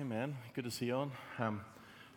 [0.00, 0.36] Amen.
[0.54, 1.12] Good to see you on.
[1.38, 1.60] Um,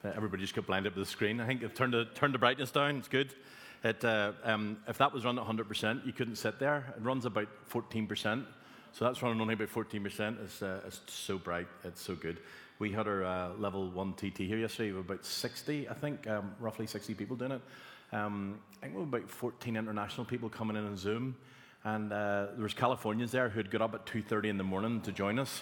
[0.03, 1.39] uh, everybody just got blinded to the screen.
[1.39, 2.95] I think I've turned the, turned the brightness down.
[2.95, 3.35] It's good.
[3.83, 6.91] It, uh, um, if that was run at 100%, you couldn't sit there.
[6.97, 8.45] It runs about 14%.
[8.93, 10.43] So that's running only about 14%.
[10.43, 11.67] It's, uh, it's so bright.
[11.83, 12.39] It's so good.
[12.79, 14.91] We had our uh, level 1 TT here yesterday.
[14.91, 17.61] We about 60, I think, um, roughly 60 people doing it.
[18.11, 21.35] Um, I think we were about 14 international people coming in on Zoom.
[21.83, 24.99] And uh, there was Californians there who had got up at 2.30 in the morning
[25.01, 25.61] to join us.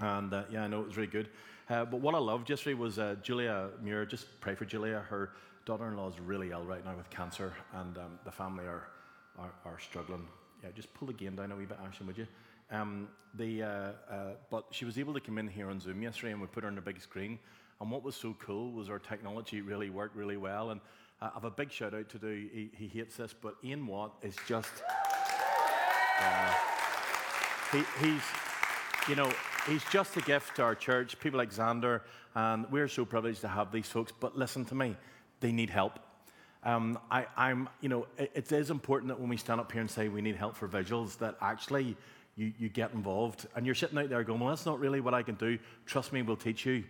[0.00, 1.28] And uh, yeah, I know it was really good.
[1.68, 4.06] Uh, but what I loved yesterday was uh, Julia Muir.
[4.06, 5.04] Just pray for Julia.
[5.08, 5.32] Her
[5.64, 8.88] daughter in law is really ill right now with cancer, and um, the family are,
[9.38, 10.26] are, are, struggling.
[10.62, 12.26] Yeah, just pull the game down a wee bit, Ashton, would you?
[12.70, 13.92] Um, the, uh, uh,
[14.50, 16.68] but she was able to come in here on Zoom yesterday, and we put her
[16.68, 17.38] on the big screen.
[17.80, 20.70] And what was so cool was our technology really worked really well.
[20.70, 20.80] And
[21.20, 22.48] I have a big shout out to do.
[22.52, 24.70] He, he hates this, but Ian Watt is just.
[26.20, 26.54] Uh,
[27.72, 28.22] he, he's,
[29.08, 29.30] you know,
[29.66, 32.02] he's just a gift to our church, people like Xander,
[32.34, 34.12] and we're so privileged to have these folks.
[34.18, 34.96] But listen to me,
[35.40, 35.98] they need help.
[36.62, 39.80] Um, I, am you know, it, it is important that when we stand up here
[39.80, 41.96] and say we need help for visuals, that actually
[42.36, 43.46] you, you get involved.
[43.54, 45.58] And you're sitting out there going, well, that's not really what I can do.
[45.84, 46.84] Trust me, we'll teach you.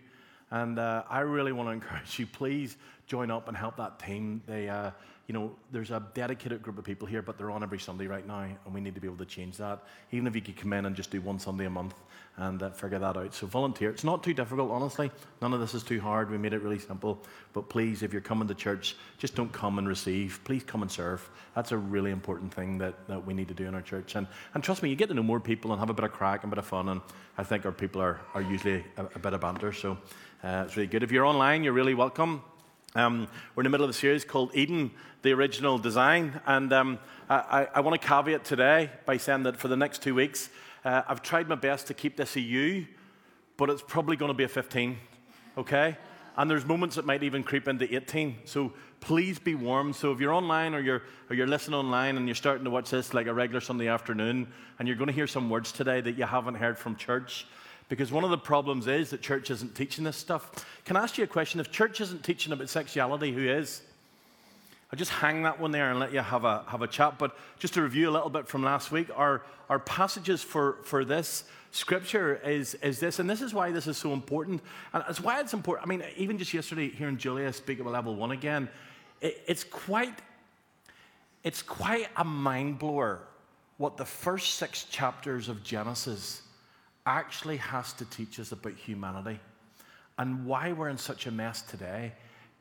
[0.49, 4.41] And uh, I really want to encourage you, please join up and help that team.
[4.47, 4.91] They, uh,
[5.27, 8.25] you know, there's a dedicated group of people here, but they're on every Sunday right
[8.25, 9.83] now, and we need to be able to change that.
[10.11, 11.95] Even if you could come in and just do one Sunday a month
[12.37, 13.33] and uh, figure that out.
[13.33, 13.89] So volunteer.
[13.89, 15.11] It's not too difficult, honestly.
[15.41, 16.31] None of this is too hard.
[16.31, 17.21] We made it really simple.
[17.51, 20.39] But please, if you're coming to church, just don't come and receive.
[20.45, 21.29] Please come and serve.
[21.55, 24.15] That's a really important thing that, that we need to do in our church.
[24.15, 26.13] And, and trust me, you get to know more people and have a bit of
[26.13, 26.87] crack and a bit of fun.
[26.87, 27.01] And
[27.37, 29.73] I think our people are, are usually a, a bit of banter.
[29.73, 29.97] So
[30.41, 31.03] uh, it's really good.
[31.03, 32.43] If you're online, you're really welcome.
[32.95, 36.39] Um, we're in the middle of a series called Eden, the original design.
[36.45, 40.15] And um, I, I, want to caveat today by saying that for the next two
[40.15, 40.49] weeks,
[40.85, 42.87] uh, I've tried my best to keep this a U,
[43.57, 44.97] but it's probably going to be a 15,
[45.57, 45.97] okay?
[46.37, 48.37] And there's moments that might even creep into 18.
[48.45, 49.91] So please be warm.
[49.91, 52.89] So if you're online or you're, or you're listening online and you're starting to watch
[52.89, 54.47] this like a regular Sunday afternoon,
[54.79, 57.47] and you're going to hear some words today that you haven't heard from church,
[57.89, 60.65] because one of the problems is that church isn't teaching this stuff.
[60.85, 61.59] Can I ask you a question?
[61.59, 63.81] If church isn't teaching about sexuality, who is?
[64.91, 67.17] I'll just hang that one there and let you have a, have a chat.
[67.17, 71.03] But just to review a little bit from last week, our, our passages for, for
[71.03, 74.61] this scripture is, is this, and this is why this is so important.
[74.93, 75.85] And it's why it's important.
[75.85, 78.69] I mean, even just yesterday, hearing Julia speak about level one again,
[79.21, 80.13] it, it's quite
[81.43, 83.21] it's quite a mind blower
[83.77, 86.41] what the first six chapters of Genesis
[87.07, 89.39] actually has to teach us about humanity
[90.19, 92.11] and why we're in such a mess today.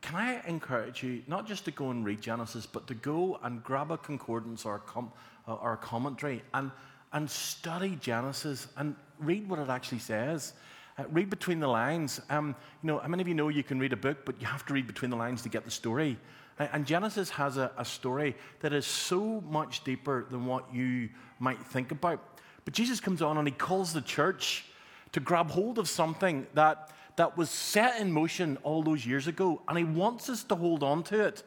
[0.02, 3.62] Can I encourage you not just to go and read Genesis, but to go and
[3.64, 5.12] grab a concordance or a, com-
[5.46, 6.70] or a commentary and,
[7.12, 10.52] and study Genesis and read what it actually says?
[10.96, 12.20] Uh, read between the lines.
[12.30, 14.46] Um, you know, how many of you know you can read a book, but you
[14.46, 16.16] have to read between the lines to get the story?
[16.58, 21.58] And Genesis has a, a story that is so much deeper than what you might
[21.58, 22.35] think about.
[22.66, 24.66] But Jesus comes on and he calls the church
[25.12, 29.62] to grab hold of something that, that was set in motion all those years ago,
[29.68, 31.42] and he wants us to hold on to it.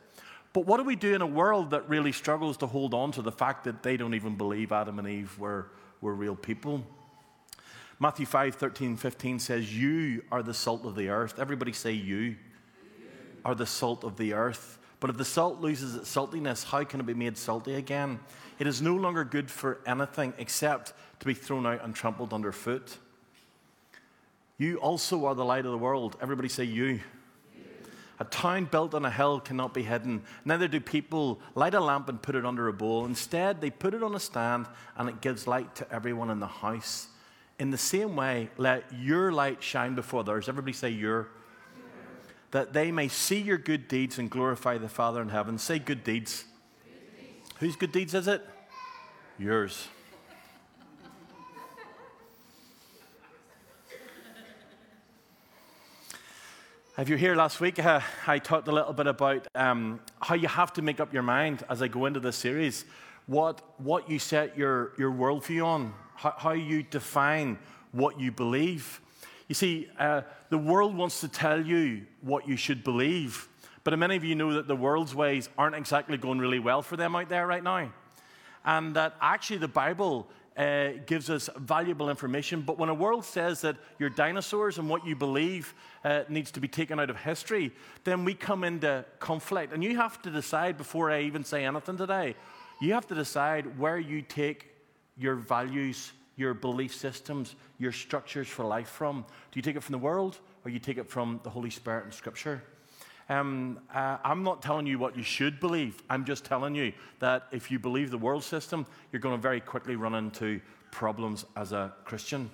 [0.54, 3.22] But what do we do in a world that really struggles to hold on to
[3.22, 5.68] the fact that they don't even believe Adam and Eve were,
[6.02, 6.84] were real people?
[8.00, 11.38] Matthew 5 13, 15 says, You are the salt of the earth.
[11.38, 12.38] Everybody say, You
[13.44, 14.80] are the salt of the earth.
[15.00, 18.20] But if the salt loses its saltiness, how can it be made salty again?
[18.58, 22.98] It is no longer good for anything except to be thrown out and trampled underfoot.
[24.58, 26.18] You also are the light of the world.
[26.22, 27.00] Everybody say, You.
[28.22, 30.24] A town built on a hill cannot be hidden.
[30.44, 33.06] Neither do people light a lamp and put it under a bowl.
[33.06, 34.66] Instead, they put it on a stand
[34.98, 37.08] and it gives light to everyone in the house.
[37.60, 40.50] In the same way, let your light shine before others.
[40.50, 41.30] Everybody say, Your.
[42.52, 45.58] That they may see your good deeds and glorify the Father in heaven.
[45.58, 46.46] Say, Good deeds.
[47.60, 48.42] Whose good deeds is it?
[49.38, 49.88] Yours.
[56.98, 60.50] If you're here last week, uh, I talked a little bit about um, how you
[60.50, 62.84] have to make up your mind as I go into this series,
[63.26, 67.58] what, what you set your, your worldview on, how, how you define
[67.94, 69.00] what you believe.
[69.50, 73.50] You see, uh, the world wants to tell you what you should believe,
[73.84, 76.96] but many of you know that the world's ways aren't exactly going really well for
[76.96, 77.92] them out there right now.
[78.64, 82.62] And that actually the Bible uh, gives us valuable information.
[82.62, 85.74] But when a world says that you're dinosaurs and what you believe
[86.04, 87.72] uh, needs to be taken out of history,
[88.04, 89.74] then we come into conflict.
[89.74, 92.36] And you have to decide before I even say anything today,
[92.82, 94.68] you have to decide where you take
[95.18, 99.26] your values, your belief systems, your structures for life from?
[99.52, 102.06] Do you take it from the world or you take it from the Holy Spirit
[102.06, 102.64] and Scripture?
[103.28, 106.02] Um, uh, I'm not telling you what you should believe.
[106.10, 109.60] I'm just telling you that if you believe the world system, you're going to very
[109.60, 112.50] quickly run into problems as a Christian.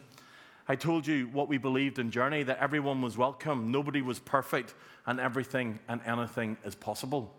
[0.67, 4.73] I told you what we believed in Journey that everyone was welcome, nobody was perfect,
[5.05, 7.31] and everything and anything is possible.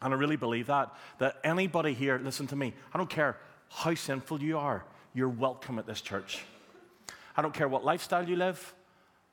[0.00, 0.94] And I really believe that.
[1.18, 3.36] That anybody here, listen to me, I don't care
[3.68, 6.42] how sinful you are, you're welcome at this church.
[7.36, 8.74] I don't care what lifestyle you live,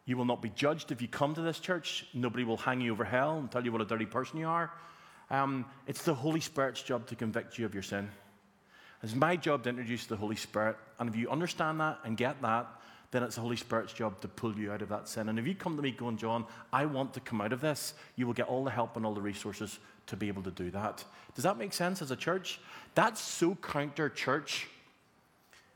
[0.06, 2.06] you will not be judged if you come to this church.
[2.14, 4.72] Nobody will hang you over hell and tell you what a dirty person you are.
[5.30, 8.10] Um, it's the Holy Spirit's job to convict you of your sin.
[9.04, 10.78] It's my job to introduce the Holy Spirit.
[11.00, 12.68] And if you understand that and get that,
[13.12, 15.30] then it's the Holy Spirit's job to pull you out of that sin.
[15.30, 17.94] And if you come to me going, John, I want to come out of this,
[18.16, 20.72] you will get all the help and all the resources to be able to do
[20.72, 21.04] that.
[21.36, 22.60] Does that make sense as a church?
[22.96, 24.68] That's so counter church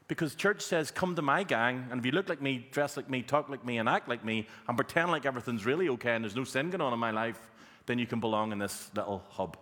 [0.08, 3.10] because church says, come to my gang, and if you look like me, dress like
[3.10, 6.24] me, talk like me, and act like me, and pretend like everything's really okay and
[6.24, 7.40] there's no sin going on in my life,
[7.86, 9.58] then you can belong in this little hub.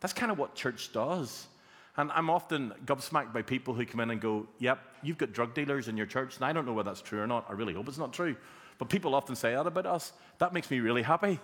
[0.00, 1.46] That's kind of what church does.
[1.96, 5.54] And I'm often gobsmacked by people who come in and go, Yep, you've got drug
[5.54, 6.36] dealers in your church.
[6.36, 7.46] And I don't know whether that's true or not.
[7.48, 8.36] I really hope it's not true.
[8.78, 10.12] But people often say that about us.
[10.38, 11.40] That makes me really happy.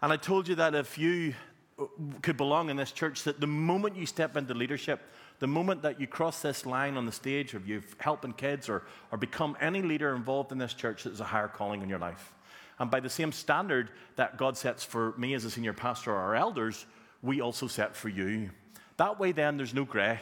[0.00, 1.34] And I told you that if you
[1.76, 1.86] uh,
[2.22, 5.00] could belong in this church, that the moment you step into leadership,
[5.40, 8.82] the moment that you cross this line on the stage, or you've helping kids, or,
[9.12, 12.32] or become any leader involved in this church, there's a higher calling in your life.
[12.78, 16.16] And by the same standard that God sets for me as a senior pastor or
[16.16, 16.86] our elders,
[17.22, 18.50] we also set for you.
[18.96, 20.20] That way, then, there's no grey.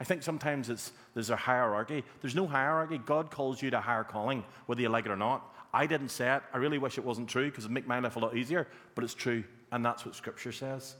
[0.00, 2.04] I think sometimes it's, there's a hierarchy.
[2.20, 2.98] There's no hierarchy.
[2.98, 5.50] God calls you to higher calling, whether you like it or not.
[5.72, 6.42] I didn't say it.
[6.52, 9.04] I really wish it wasn't true because it'd make my life a lot easier, but
[9.04, 9.44] it's true.
[9.72, 10.94] And that's what Scripture says.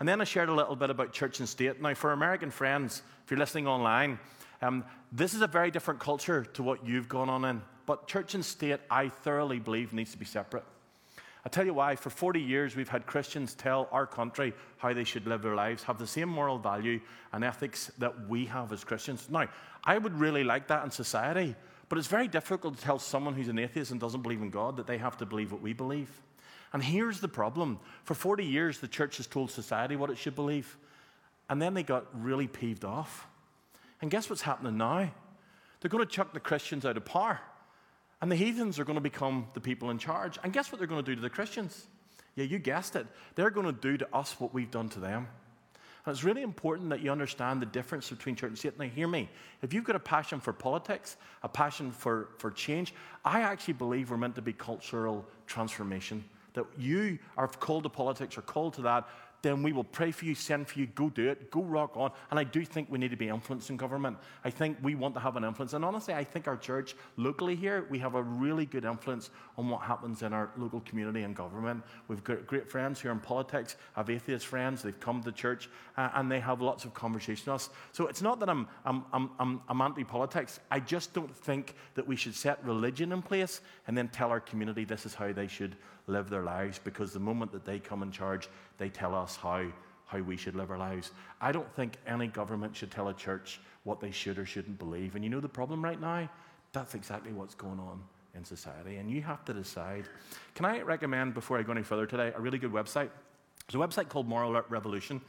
[0.00, 1.80] And then I shared a little bit about church and state.
[1.80, 4.18] Now, for American friends, if you're listening online,
[4.62, 7.62] um, this is a very different culture to what you've gone on in.
[7.86, 10.64] But church and state, I thoroughly believe, needs to be separate.
[11.44, 15.04] I tell you why, for 40 years we've had Christians tell our country how they
[15.04, 17.00] should live their lives, have the same moral value
[17.34, 19.28] and ethics that we have as Christians.
[19.28, 19.48] Now,
[19.84, 21.54] I would really like that in society,
[21.90, 24.78] but it's very difficult to tell someone who's an atheist and doesn't believe in God
[24.78, 26.08] that they have to believe what we believe.
[26.74, 30.34] And here's the problem for 40 years, the church has told society what it should
[30.34, 30.76] believe,
[31.48, 33.26] and then they got really peeved off.
[34.02, 35.08] And guess what's happening now?
[35.80, 37.40] They're going to chuck the Christians out of power.
[38.20, 40.38] And the heathens are going to become the people in charge.
[40.42, 41.86] And guess what they're going to do to the Christians?
[42.34, 43.06] Yeah, you guessed it.
[43.34, 45.28] They're going to do to us what we've done to them.
[46.06, 48.78] And it's really important that you understand the difference between church and state.
[48.78, 49.28] Now, hear me.
[49.62, 52.94] If you've got a passion for politics, a passion for, for change,
[53.24, 56.24] I actually believe we're meant to be cultural transformation.
[56.54, 59.08] That you are called to politics or called to that
[59.44, 62.10] then we will pray for you, send for you, go do it, go rock on.
[62.30, 64.16] And I do think we need to be influencing government.
[64.42, 65.74] I think we want to have an influence.
[65.74, 69.28] And honestly, I think our church locally here, we have a really good influence
[69.58, 71.84] on what happens in our local community and government.
[72.08, 75.68] We've got great friends here in politics, have atheist friends, they've come to church,
[75.98, 77.68] uh, and they have lots of conversation with us.
[77.92, 80.58] So it's not that I'm, I'm, I'm, I'm, I'm anti politics.
[80.70, 84.40] I just don't think that we should set religion in place and then tell our
[84.40, 88.02] community this is how they should live their lives because the moment that they come
[88.02, 88.48] in charge,
[88.78, 89.64] they tell us how,
[90.06, 91.12] how we should live our lives.
[91.40, 95.14] I don't think any government should tell a church what they should or shouldn't believe.
[95.14, 96.28] And you know the problem right now?
[96.72, 98.02] That's exactly what's going on
[98.34, 98.96] in society.
[98.96, 100.08] And you have to decide.
[100.54, 103.10] Can I recommend, before I go any further today, a really good website?
[103.66, 105.20] There's a website called Moral Revolution.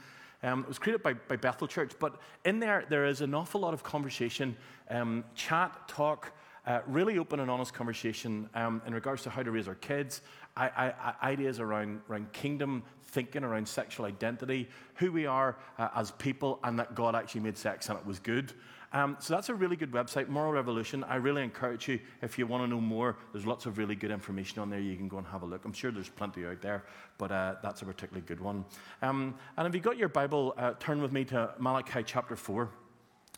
[0.43, 3.61] Um, it was created by, by, Bethel Church, but in there, there is an awful
[3.61, 4.55] lot of conversation,
[4.89, 6.31] um, chat, talk,
[6.65, 10.21] uh, really open and honest conversation um, in regards to how to raise our kids,
[10.57, 16.11] I, I, ideas around, around kingdom thinking, around sexual identity, who we are uh, as
[16.11, 18.53] people, and that God actually made sex and it was good.
[18.93, 21.03] Um, so that's a really good website, Moral Revolution.
[21.03, 24.09] I really encourage you, if you want to know more, there's lots of really good
[24.09, 24.79] information on there.
[24.79, 25.65] You can go and have a look.
[25.65, 26.85] I'm sure there's plenty out there,
[27.17, 28.63] but uh, that's a particularly good one.
[29.01, 32.69] Um, and if you've got your Bible, uh, turn with me to Malachi chapter 4.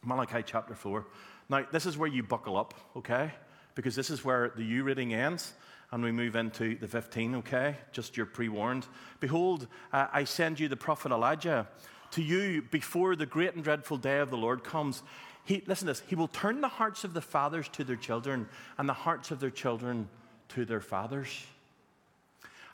[0.04, 1.08] Malachi chapter 4.
[1.50, 3.32] Now, this is where you buckle up, okay?
[3.76, 5.54] Because this is where the U reading ends
[5.92, 7.78] and we move into the 15, okay?
[7.92, 8.86] Just you're pre warned.
[9.20, 11.68] Behold, uh, I send you the prophet Elijah
[12.12, 15.04] to you before the great and dreadful day of the Lord comes.
[15.46, 18.50] He, listen to this, he will turn the hearts of the fathers to their children
[18.78, 20.10] and the hearts of their children
[20.50, 21.46] to their fathers.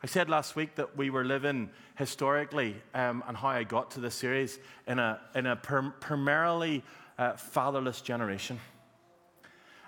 [0.02, 4.02] I said last week that we were living historically, um, and how I got to
[4.02, 6.84] this series, in a, in a per- primarily
[7.18, 8.60] uh, fatherless generation.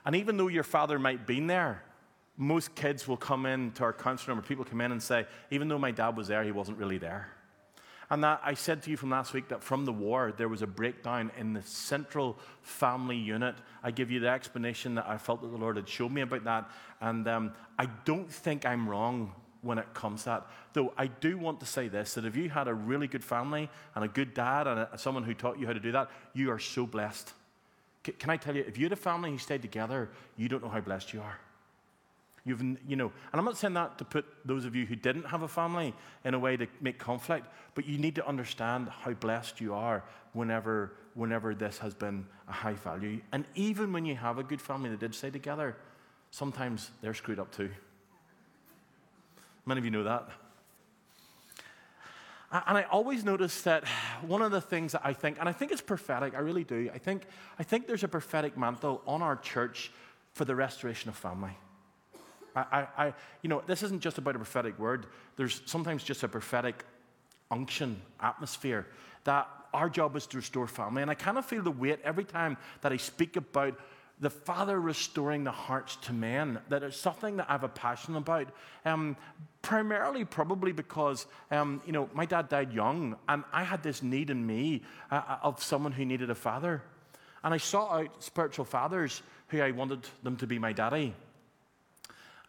[0.06, 1.84] And even though your father might be there,
[2.38, 5.26] most kids will come in to our counseling room, or people come in and say,
[5.52, 7.30] even though my dad was there, he wasn't really there.
[8.10, 10.62] And that I said to you from last week that from the war, there was
[10.62, 13.56] a breakdown in the central family unit.
[13.84, 16.44] I give you the explanation that I felt that the Lord had showed me about
[16.44, 16.70] that.
[17.02, 19.34] And um, I don't think I'm wrong
[19.66, 20.48] when it comes to that.
[20.74, 23.70] Though I do want to say this that if you had a really good family
[23.96, 26.52] and a good dad and a, someone who taught you how to do that, you
[26.52, 27.34] are so blessed.
[28.06, 30.64] C- can I tell you, if you had a family who stayed together, you don't
[30.64, 31.40] know how blessed you are.
[32.46, 35.24] You've, you know, and I'm not saying that to put those of you who didn't
[35.24, 39.14] have a family in a way to make conflict, but you need to understand how
[39.14, 40.04] blessed you are
[40.34, 43.20] whenever, whenever this has been a high value.
[43.32, 45.76] And even when you have a good family that did stay together,
[46.30, 47.72] sometimes they're screwed up too.
[49.66, 50.30] Many of you know that.
[52.52, 53.86] And I always notice that
[54.22, 56.90] one of the things that I think, and I think it's prophetic, I really do,
[56.94, 57.24] I think,
[57.60, 59.92] I think there's a prophetic mantle on our church
[60.34, 61.58] for the restoration of family.
[62.56, 65.08] I, I, you know, this isn't just about a prophetic word.
[65.36, 66.86] There's sometimes just a prophetic
[67.52, 68.88] unction, atmosphere,
[69.26, 71.02] that our job is to restore family.
[71.02, 73.78] And I kind of feel the weight every time that I speak about
[74.20, 78.16] the Father restoring the hearts to men, that it's something that I have a passion
[78.16, 78.48] about.
[78.86, 79.18] Um,
[79.62, 84.30] primarily, probably because, um, you know, my dad died young, and I had this need
[84.30, 86.82] in me uh, uh of someone who needed a father.
[87.44, 91.14] And I sought out spiritual fathers who I wanted them to be my daddy.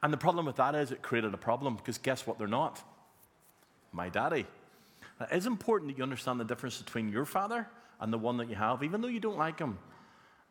[0.02, 2.38] And the problem with that is it created a problem because guess what?
[2.38, 2.82] They're not.
[3.92, 4.46] My daddy.
[5.32, 7.66] It's important that you understand the difference between your father
[8.00, 9.78] and the one that you have, even though you don't like him,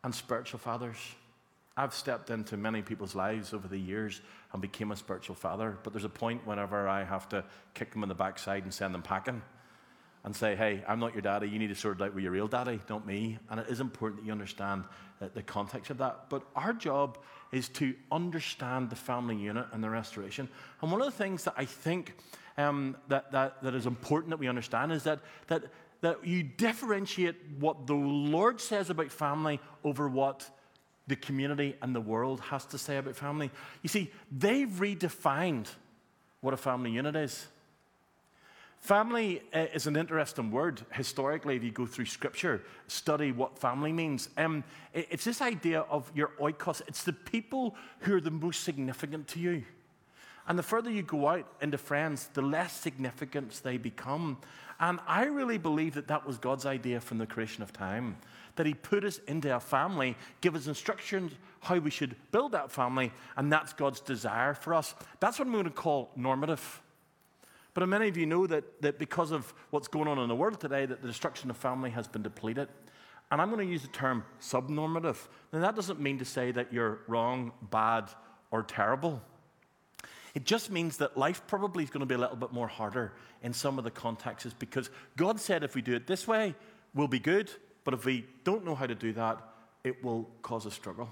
[0.06, 0.96] and spiritual fathers.
[1.76, 4.20] I've stepped into many people's lives over the years
[4.52, 7.44] and became a spiritual father, but there's a point whenever I have to
[7.74, 9.42] kick them in the backside and send them packing
[10.24, 11.48] and say, hey, I'm not your daddy.
[11.48, 13.38] You need to sort it out with your real daddy, not me.
[13.50, 14.84] And it is important that you understand
[15.34, 16.30] the context of that.
[16.30, 17.18] But our job
[17.50, 20.48] is to understand the family unit and the restoration.
[20.82, 22.14] And one of the things that I think
[22.58, 25.64] um, that, that, that is important that we understand is that, that,
[26.06, 30.48] that you differentiate what the Lord says about family over what
[31.08, 33.50] the community and the world has to say about family.
[33.82, 35.66] You see, they've redefined
[36.42, 37.48] what a family unit is.
[38.78, 41.56] Family uh, is an interesting word historically.
[41.56, 44.28] If you go through scripture, study what family means.
[44.36, 44.62] Um,
[44.94, 49.40] it's this idea of your oikos, it's the people who are the most significant to
[49.40, 49.64] you.
[50.48, 54.38] And the further you go out into friends, the less significant they become.
[54.78, 58.16] And I really believe that that was God's idea from the creation of time.
[58.56, 62.70] That He put us into a family, give us instructions how we should build that
[62.70, 64.94] family, and that's God's desire for us.
[65.18, 66.80] That's what I'm going to call normative.
[67.74, 70.60] But many of you know that, that because of what's going on in the world
[70.60, 72.68] today, that the destruction of family has been depleted.
[73.30, 75.16] And I'm going to use the term subnormative.
[75.52, 78.08] Now, that doesn't mean to say that you're wrong, bad,
[78.50, 79.20] or terrible.
[80.36, 83.14] It just means that life probably is going to be a little bit more harder
[83.42, 86.54] in some of the contexts because God said if we do it this way,
[86.94, 87.50] we'll be good.
[87.84, 89.40] But if we don't know how to do that,
[89.82, 91.08] it will cause a struggle.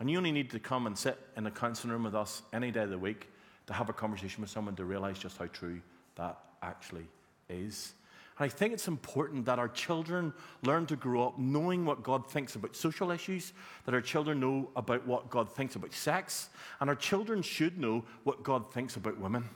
[0.00, 2.72] And you only need to come and sit in a counseling room with us any
[2.72, 3.28] day of the week
[3.68, 5.80] to have a conversation with someone to realize just how true
[6.16, 7.06] that actually
[7.48, 7.92] is.
[8.38, 12.30] And I think it's important that our children learn to grow up knowing what God
[12.30, 13.52] thinks about social issues,
[13.84, 16.48] that our children know about what God thinks about sex,
[16.80, 19.48] and our children should know what God thinks about women.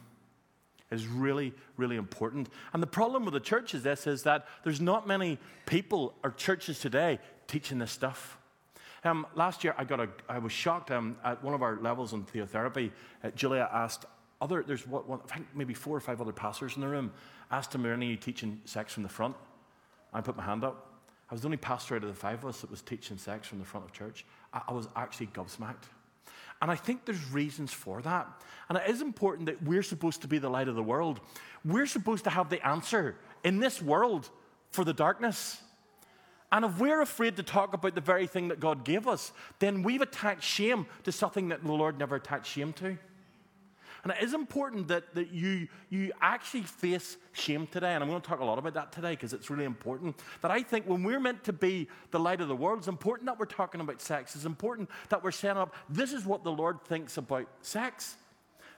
[0.91, 2.51] Is really, really important.
[2.75, 6.33] And the problem with the church is this is that there's not many people or
[6.33, 8.37] churches today teaching this stuff.
[9.05, 12.13] Um, last year, I, got a, I was shocked um, at one of our levels
[12.13, 12.91] in theotherapy.
[13.25, 14.05] Uh, Julia asked
[14.43, 17.13] other, there's what, one, I think maybe four or five other pastors in the room,
[17.53, 19.37] asked him, Are any teaching sex from the front?
[20.13, 20.89] I put my hand up.
[21.31, 23.47] I was the only pastor out of the five of us that was teaching sex
[23.47, 24.25] from the front of church.
[24.53, 25.85] I, I was actually gobsmacked.
[26.61, 28.29] And I think there's reasons for that.
[28.69, 31.21] And it is important that we're supposed to be the light of the world.
[31.65, 34.31] We're supposed to have the answer in this world
[34.71, 35.61] for the darkness.
[36.53, 39.83] And if we're afraid to talk about the very thing that God gave us, then
[39.83, 42.99] we've attached shame to something that the Lord never attached shame to.
[44.03, 47.95] And it is important that, that you, you actually face shame today.
[47.95, 50.17] And I'm going to talk a lot about that today because it's really important.
[50.41, 53.27] That I think when we're meant to be the light of the world, it's important
[53.27, 54.35] that we're talking about sex.
[54.35, 58.17] It's important that we're saying up, this is what the Lord thinks about sex.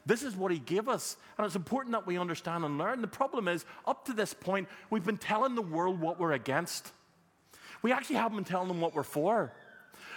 [0.04, 1.16] This is what He gave us.
[1.38, 3.00] And it's important that we understand and learn.
[3.00, 6.92] The problem is, up to this point, we've been telling the world what we're against.
[7.80, 9.54] We actually haven't been telling them what we're for.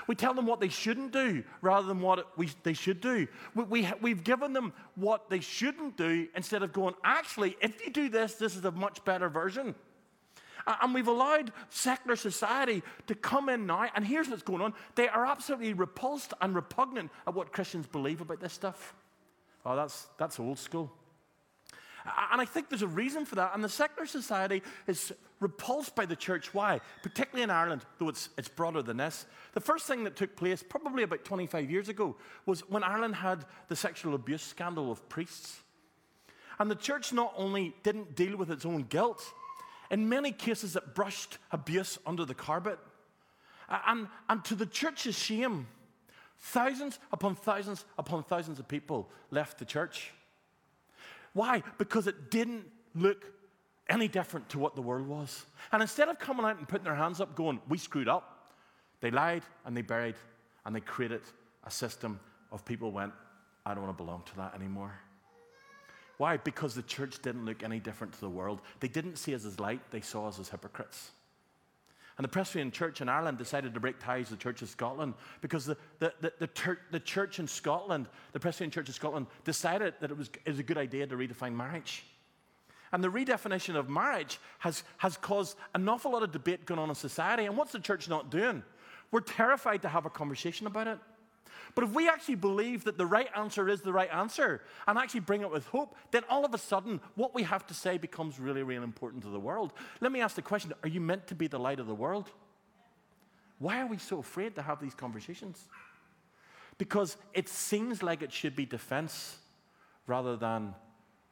[0.08, 3.28] We tell them what they shouldn't do rather than what we, they should do.
[3.54, 7.92] We, we, we've given them what they shouldn't do instead of going, actually, if you
[7.92, 9.76] do this, this is a much better version.
[10.82, 14.74] And we've allowed secular society to come in now, and here's what's going on.
[14.96, 18.94] They are absolutely repulsed and repugnant at what Christians believe about this stuff.
[19.66, 20.92] Oh, that's, that's old school.
[22.32, 23.52] And I think there's a reason for that.
[23.54, 26.54] And the secular society is repulsed by the church.
[26.54, 26.80] Why?
[27.04, 29.26] Particularly in Ireland, though it's, it's broader than this.
[29.54, 33.46] The first thing that took place, probably about 25 years ago, was when Ireland had
[33.68, 35.62] the sexual abuse scandal of priests.
[36.60, 39.24] And the church not only didn't deal with its own guilt,
[39.92, 42.80] in many cases it brushed abuse under the carpet.
[43.70, 45.68] And, and to the church's shame,
[46.40, 50.14] thousands upon thousands upon thousands of people left the church.
[51.38, 51.62] Why?
[51.78, 52.66] Because it didn't
[52.96, 53.32] look
[53.88, 55.46] any different to what the world was.
[55.72, 58.54] And instead of coming out and putting their hands up, going, We screwed up,
[59.02, 60.16] they lied and they buried
[60.66, 61.22] and they created
[61.64, 62.20] a system
[62.52, 63.14] of people went,
[63.68, 64.94] I don't want to belong to that anymore.
[66.18, 66.38] Why?
[66.38, 68.60] Because the church didn't look any different to the world.
[68.80, 71.12] They didn't see us as light, they saw us as hypocrites.
[72.18, 75.14] And the Presbyterian Church in Ireland decided to break ties with the Church of Scotland
[75.42, 79.28] because the, the, the, the, ter- the church in Scotland, the Presbyterian Church of Scotland,
[79.44, 82.04] decided that it was, it was a good idea to redefine marriage.
[82.92, 86.90] And the redefinition of marriage has, has caused an awful lot of debate going on
[86.90, 87.46] in society.
[87.46, 88.64] And what's the church not doing?
[89.12, 91.00] We're terrified to have a conversation about it.
[91.76, 95.22] But if we actually believe that the right answer is the right answer and actually
[95.22, 98.40] bring it with hope, then all of a sudden what we have to say becomes
[98.40, 99.74] really, really important to the world.
[100.02, 102.30] Let me ask the question Are you meant to be the light of the world?
[103.60, 105.68] Why are we so afraid to have these conversations?
[106.78, 109.38] Because it seems like it should be defense
[110.06, 110.76] rather than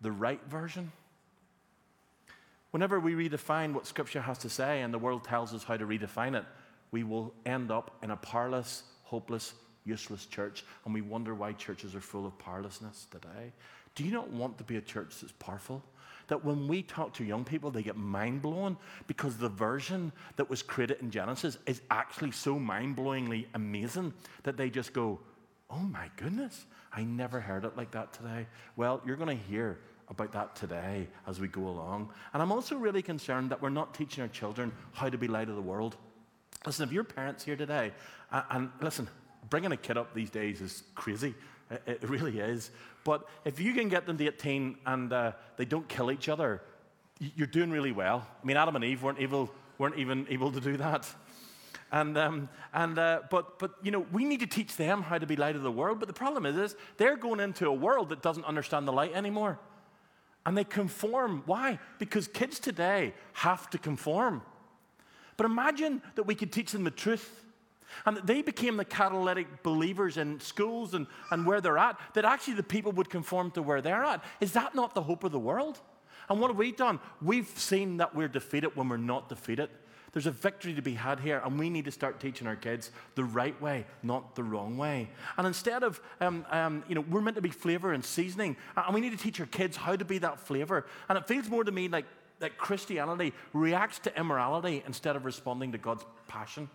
[0.01, 0.91] the right version.
[2.71, 5.85] Whenever we redefine what Scripture has to say and the world tells us how to
[5.85, 6.43] redefine it,
[6.91, 9.53] we will end up in a powerless, hopeless,
[9.85, 13.53] useless church, and we wonder why churches are full of powerlessness today.
[13.95, 15.83] Do you not want to be a church that's powerful?
[16.27, 18.77] That when we talk to young people, they get mind blown
[19.07, 24.13] because the version that was created in Genesis is actually so mind blowingly amazing
[24.43, 25.19] that they just go,
[25.69, 28.47] Oh my goodness, I never heard it like that today.
[28.75, 32.09] Well, you're going to hear about that today as we go along.
[32.33, 35.49] And I'm also really concerned that we're not teaching our children how to be light
[35.49, 35.97] of the world.
[36.65, 37.91] Listen, if your parents here today,
[38.31, 39.07] and listen,
[39.49, 41.35] bringing a kid up these days is crazy.
[41.87, 42.71] It, really is.
[43.03, 46.61] But if you can get them to 18 and uh, they don't kill each other,
[47.19, 48.27] you're doing really well.
[48.41, 51.07] I mean, Adam and Eve weren't, able, weren't even able to do that.
[51.91, 55.25] And, um, and, uh, but, but, you know, we need to teach them how to
[55.25, 55.99] be light of the world.
[55.99, 59.13] But the problem is, is they're going into a world that doesn't understand the light
[59.13, 59.59] anymore.
[60.45, 61.43] And they conform.
[61.45, 61.79] Why?
[61.97, 64.41] Because kids today have to conform.
[65.37, 67.44] But imagine that we could teach them the truth
[68.05, 72.55] and they became the catalytic believers in schools and, and where they're at, that actually
[72.55, 74.23] the people would conform to where they're at.
[74.41, 75.79] Is that not the hope of the world?
[76.29, 76.99] And what have we done?
[77.21, 79.69] We've seen that we're defeated when we're not defeated.
[80.11, 82.89] There's a victory to be had here, and we need to start teaching our kids
[83.15, 85.09] the right way, not the wrong way.
[85.37, 88.95] And instead of, um, um, you know, we're meant to be flavor and seasoning, and
[88.95, 90.85] we need to teach our kids how to be that flavor.
[91.09, 92.05] And it feels more to me like
[92.39, 96.69] that Christianity reacts to immorality instead of responding to God's passion.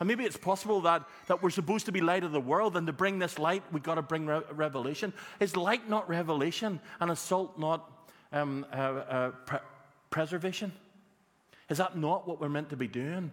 [0.00, 2.86] And maybe it's possible that, that we're supposed to be light of the world, and
[2.86, 5.12] to bring this light, we've got to bring re- revelation.
[5.38, 9.58] Is light not revelation, and is salt not um, uh, uh, pre-
[10.08, 10.72] preservation?
[11.68, 13.30] Is that not what we're meant to be doing?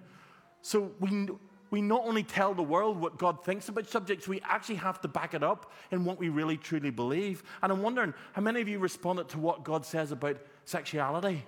[0.62, 1.30] So we,
[1.72, 5.08] we not only tell the world what God thinks about subjects, we actually have to
[5.08, 7.44] back it up in what we really truly believe.
[7.64, 11.46] And I'm wondering how many of you responded to what God says about sexuality?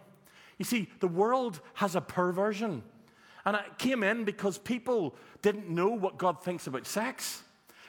[0.58, 2.84] You see, the world has a perversion.
[3.50, 7.42] And it came in because people didn't know what God thinks about sex,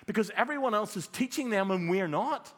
[0.06, 2.50] because everyone else is teaching them and we're not.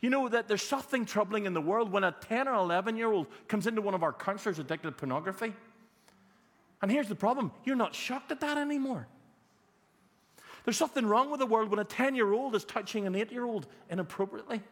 [0.00, 3.12] You know that there's something troubling in the world when a 10 or 11 year
[3.12, 5.54] old comes into one of our counselors addicted to pornography.
[6.82, 9.06] And here's the problem you're not shocked at that anymore.
[10.64, 13.30] There's something wrong with the world when a 10 year old is touching an 8
[13.30, 14.62] year old inappropriately.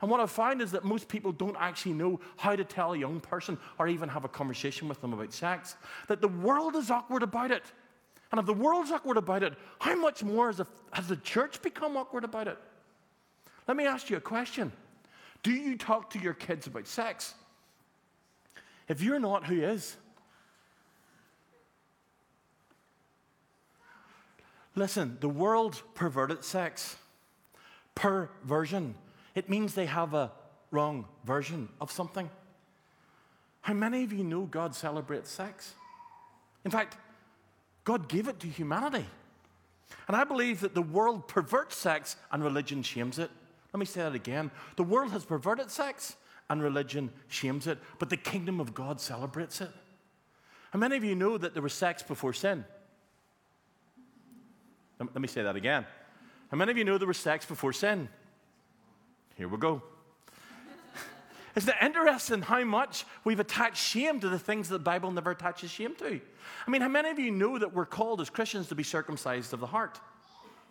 [0.00, 2.98] And what I find is that most people don't actually know how to tell a
[2.98, 5.76] young person or even have a conversation with them about sex.
[6.08, 7.62] That the world is awkward about it.
[8.30, 11.62] And if the world's awkward about it, how much more has the, has the church
[11.62, 12.58] become awkward about it?
[13.68, 14.72] Let me ask you a question
[15.42, 17.34] Do you talk to your kids about sex?
[18.88, 19.96] If you're not, who is?
[24.74, 26.96] Listen, the world perverted sex.
[27.94, 28.96] Perversion
[29.34, 30.32] it means they have a
[30.70, 32.30] wrong version of something.
[33.62, 35.74] How many of you know God celebrates sex?
[36.64, 36.96] In fact,
[37.84, 39.06] God gave it to humanity.
[40.08, 43.30] And I believe that the world perverts sex and religion shames it.
[43.72, 44.50] Let me say that again.
[44.76, 46.16] The world has perverted sex
[46.50, 49.70] and religion shames it, but the kingdom of God celebrates it.
[50.72, 52.64] How many of you know that there was sex before sin?
[54.98, 55.86] Let me say that again.
[56.50, 58.08] How many of you know there was sex before sin?
[59.36, 59.82] Here we go.
[61.56, 65.32] Isn't it interesting how much we've attached shame to the things that the Bible never
[65.32, 66.20] attaches shame to?
[66.66, 69.52] I mean, how many of you know that we're called as Christians to be circumcised
[69.52, 69.98] of the heart?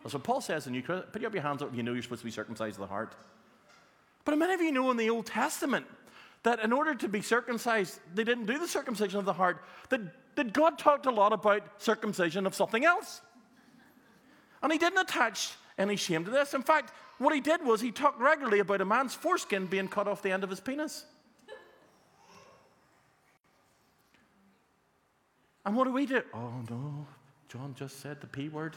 [0.04, 0.82] That's what Paul says in you.
[0.82, 2.88] Put up your hands up if you know you're supposed to be circumcised of the
[2.88, 3.16] heart.
[4.26, 5.86] But how many of you know in the Old Testament
[6.44, 10.02] that in order to be circumcised, they didn't do the circumcision of the heart, that,
[10.36, 13.22] that God talked a lot about circumcision of something else.
[14.62, 16.54] And he didn't attach any shame to this.
[16.54, 20.08] In fact, what he did was he talked regularly about a man's foreskin being cut
[20.08, 21.06] off the end of his penis.
[25.66, 26.22] And what do we do?
[26.34, 27.08] Oh no,
[27.48, 28.76] John just said the P word.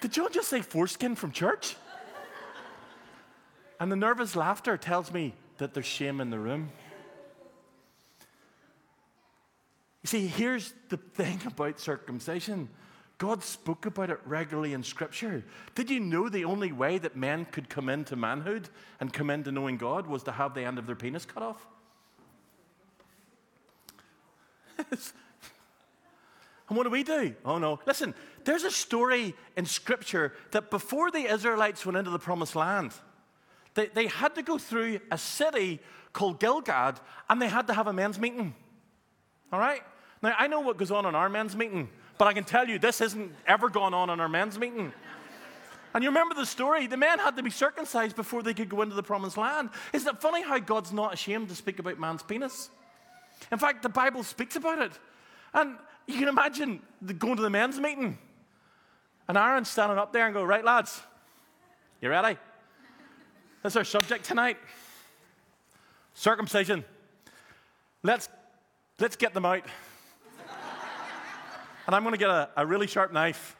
[0.00, 1.76] Did John just say foreskin from church?
[3.80, 6.70] And the nervous laughter tells me that there's shame in the room.
[10.02, 12.68] You see, here's the thing about circumcision
[13.18, 15.44] God spoke about it regularly in Scripture.
[15.74, 18.68] Did you know the only way that men could come into manhood
[19.00, 21.66] and come into knowing God was to have the end of their penis cut off?
[24.88, 25.00] and
[26.68, 27.34] what do we do?
[27.44, 27.80] Oh no.
[27.86, 32.92] Listen, there's a story in Scripture that before the Israelites went into the promised land,
[33.74, 35.80] they, they had to go through a city
[36.12, 36.94] called Gilgal
[37.28, 38.54] and they had to have a men's meeting.
[39.52, 39.82] All right?
[40.22, 42.78] Now, I know what goes on in our men's meeting, but I can tell you
[42.78, 44.92] this isn't ever gone on in our men's meeting.
[45.94, 46.86] And you remember the story?
[46.86, 49.70] The men had to be circumcised before they could go into the promised land.
[49.92, 52.70] Isn't it funny how God's not ashamed to speak about man's penis?
[53.50, 54.92] In fact, the Bible speaks about it.
[55.54, 56.82] And you can imagine
[57.18, 58.18] going to the men's meeting
[59.28, 61.02] and Aaron standing up there and go, Right, lads,
[62.00, 62.38] you ready?
[63.62, 64.56] That's our subject tonight
[66.14, 66.84] circumcision.
[68.02, 68.28] Let's,
[68.98, 69.64] let's get them out
[71.88, 73.56] and I'm going to get a, a really sharp knife,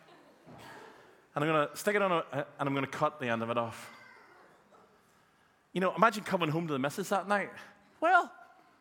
[1.35, 2.23] and I'm going to stick it on a,
[2.61, 3.91] and I'm going to cut the end of it off.
[5.73, 7.49] You know, imagine coming home to the missus that night.
[8.03, 8.31] Well,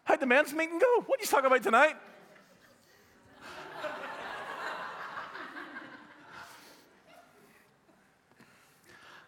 [0.04, 1.02] how'd the men's meeting go?
[1.06, 1.96] What are you talking about tonight?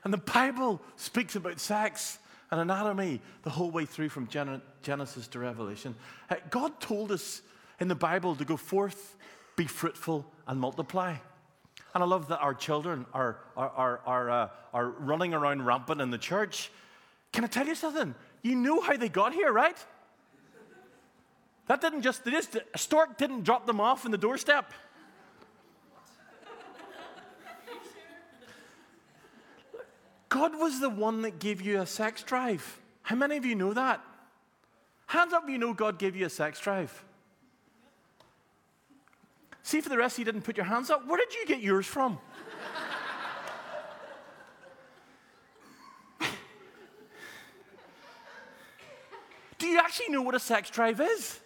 [0.03, 2.19] and the Bible speaks about sex
[2.51, 4.27] and anatomy the whole way through from
[4.81, 5.95] Genesis to Revelation.
[6.29, 7.41] Uh, God told us
[7.79, 9.15] in the Bible to go forth
[9.55, 11.15] be fruitful and multiply.
[11.93, 15.99] And I love that our children are, are, are, are, uh, are running around rampant
[15.99, 16.71] in the church.
[17.33, 18.15] Can I tell you something?
[18.41, 19.77] You know how they got here, right?
[21.67, 24.71] That didn't just, just a stork didn't drop them off in the doorstep.
[30.29, 32.79] God was the one that gave you a sex drive.
[33.01, 34.01] How many of you know that?
[35.07, 37.03] Hands up if you know God gave you a sex drive.
[39.63, 41.07] See, for the rest, you didn't put your hands up.
[41.07, 42.19] Where did you get yours from?
[49.57, 51.39] Do you actually know what a sex drive is?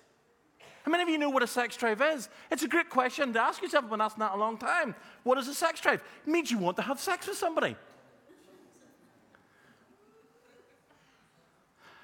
[0.84, 2.30] How many of you know what a sex drive is?
[2.52, 3.86] It's a great question to ask yourself.
[3.86, 4.93] I've been asking that a long time.
[5.24, 6.04] What is a sex drive?
[6.26, 7.76] It means you want to have sex with somebody.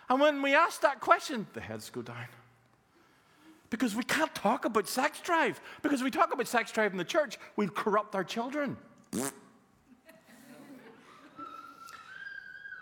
[0.10, 2.26] And when we ask that question, the heads go down.
[3.70, 5.62] Because we can't talk about sex drive.
[5.84, 8.76] Because we talk about sex drive in the church, we'll corrupt our children.
[9.14, 9.32] it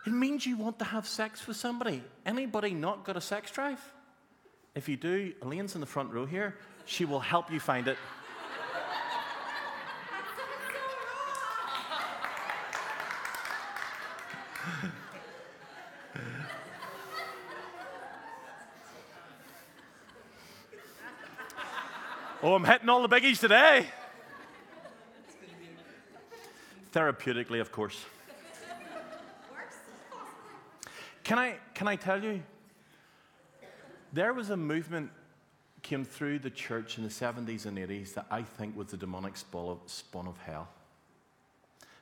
[0.05, 2.01] means you want to have sex with somebody.
[2.25, 3.81] Anybody not got a sex drive?
[4.75, 6.55] If you do, Elaine's in the front row here.
[6.85, 7.97] She will help you find it.
[22.43, 23.87] Oh, I'm hitting all the biggies today.
[26.93, 28.05] Therapeutically, of course.
[31.23, 32.43] Can I, can I tell you?
[34.13, 35.09] There was a movement
[35.81, 39.35] came through the church in the 70s and 80s that I think was the demonic
[39.35, 40.67] spawn of, hell,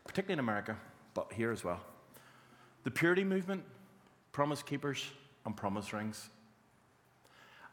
[0.04, 0.78] particularly in America,
[1.13, 1.80] but here as well.
[2.84, 3.63] The purity movement,
[4.34, 5.06] promise keepers,
[5.45, 6.30] and promise rings.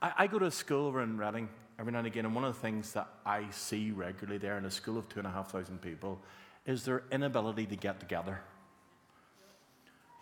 [0.00, 1.48] I, I go to a school over in Redding
[1.82, 2.24] every now and again.
[2.24, 5.18] And one of the things that I see regularly there in a school of two
[5.18, 6.20] and a half thousand people
[6.64, 8.40] is their inability to get together.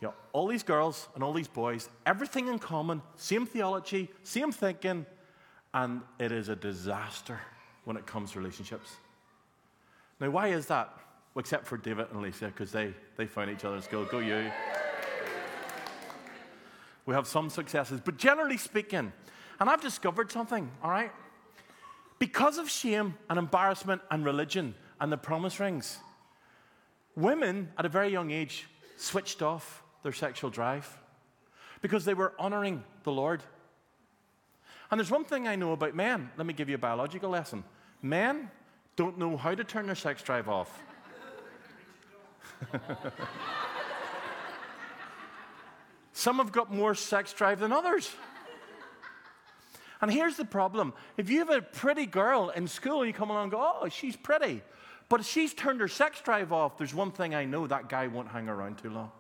[0.01, 4.53] You know, all these girls and all these boys, everything in common, same theology, same
[4.53, 5.05] thinking,
[5.75, 7.39] and it is a disaster
[7.85, 8.93] when it comes to relationships.
[10.19, 10.89] Now, why is that?
[11.35, 14.07] Well, except for David and Lisa, because they, they found each other in school.
[14.07, 14.51] Go you.
[17.05, 19.13] We have some successes, but generally speaking,
[19.61, 21.13] and I've discovered something, all right?
[22.21, 25.99] Because of shame and embarrassment and religion and the promise rings,
[27.17, 30.99] women at a very young age switched off their sexual drive
[31.81, 33.43] because they were honoring the Lord.
[34.91, 36.31] And there's one thing I know about men.
[36.37, 37.65] Let me give you a biological lesson.
[38.03, 38.51] Men
[38.97, 40.83] don't know how to turn their sex drive off.
[46.13, 48.15] Some have got more sex drive than others.
[50.01, 53.45] And here's the problem if you have a pretty girl in school, you come along
[53.45, 54.63] and go, oh, she's pretty.
[55.09, 58.07] But if she's turned her sex drive off, there's one thing I know that guy
[58.07, 59.11] won't hang around too long.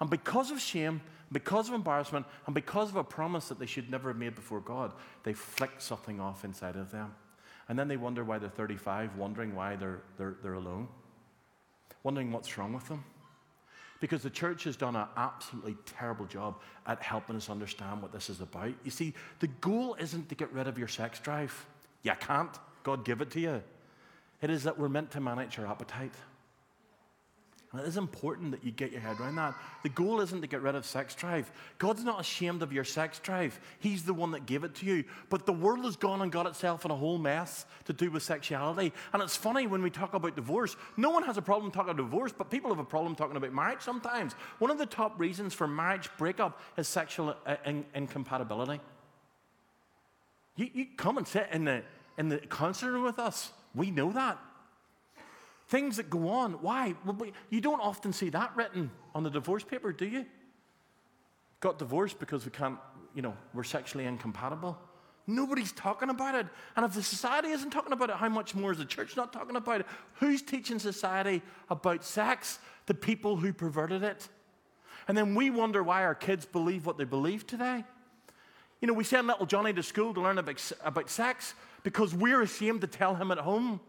[0.00, 3.90] And because of shame, because of embarrassment, and because of a promise that they should
[3.90, 7.14] never have made before God, they flick something off inside of them.
[7.68, 10.88] And then they wonder why they're 35, wondering why they're, they're, they're alone,
[12.02, 13.04] wondering what's wrong with them.
[14.00, 18.30] Because the church has done an absolutely terrible job at helping us understand what this
[18.30, 18.72] is about.
[18.84, 21.66] You see, the goal isn't to get rid of your sex drive.
[22.02, 22.56] You can't.
[22.84, 23.62] God give it to you.
[24.40, 26.14] It is that we're meant to manage our appetite.
[27.70, 29.54] And it is important that you get your head around that.
[29.82, 31.52] The goal isn't to get rid of sex drive.
[31.76, 33.60] God's not ashamed of your sex drive.
[33.78, 35.04] He's the one that gave it to you.
[35.28, 38.22] But the world has gone and got itself in a whole mess to do with
[38.22, 38.94] sexuality.
[39.12, 42.02] And it's funny when we talk about divorce, no one has a problem talking about
[42.02, 44.32] divorce, but people have a problem talking about marriage sometimes.
[44.60, 48.80] One of the top reasons for marriage breakup is sexual uh, in- incompatibility.
[50.56, 51.82] You, you come and sit in the,
[52.16, 53.52] in the counseling room with us.
[53.74, 54.38] We know that.
[55.68, 56.54] Things that go on.
[56.62, 56.94] Why?
[57.04, 60.26] Well, you don't often see that written on the divorce paper, do you?
[61.60, 62.78] Got divorced because we can't,
[63.14, 64.78] you know, we're sexually incompatible.
[65.26, 66.46] Nobody's talking about it.
[66.74, 69.30] And if the society isn't talking about it, how much more is the church not
[69.30, 69.86] talking about it?
[70.14, 72.58] Who's teaching society about sex?
[72.86, 74.26] The people who perverted it.
[75.06, 77.84] And then we wonder why our kids believe what they believe today.
[78.80, 81.52] You know, we send little Johnny to school to learn about, about sex
[81.82, 83.80] because we're ashamed to tell him at home.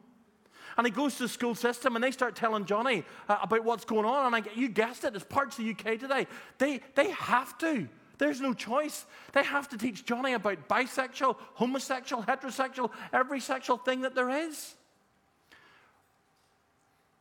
[0.79, 3.83] And he goes to the school system and they start telling Johnny uh, about what's
[3.83, 4.27] going on.
[4.27, 6.25] And I get, you guessed it, it's parts of the UK today.
[6.57, 7.89] They, they have to.
[8.17, 9.05] There's no choice.
[9.33, 14.73] They have to teach Johnny about bisexual, homosexual, heterosexual, every sexual thing that there is.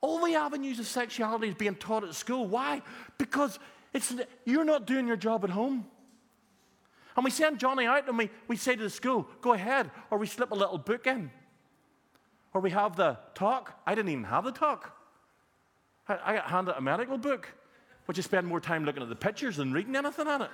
[0.00, 2.46] All the avenues of sexuality is being taught at school.
[2.46, 2.80] Why?
[3.18, 3.58] Because
[3.92, 5.84] it's, you're not doing your job at home.
[7.16, 10.18] And we send Johnny out and we, we say to the school, go ahead, or
[10.18, 11.32] we slip a little book in.
[12.54, 13.80] Or we have the talk.
[13.86, 14.96] I didn't even have the talk.
[16.08, 17.48] I, I got handed a medical book,
[18.06, 20.50] but you spend more time looking at the pictures than reading anything on it.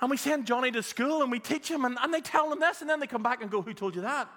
[0.00, 2.60] and we send Johnny to school and we teach him, and, and they tell him
[2.60, 4.28] this, and then they come back and go, Who told you that?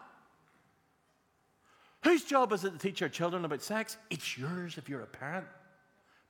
[2.03, 3.97] Whose job is it to teach our children about sex?
[4.11, 5.47] It's yours if you're a parent.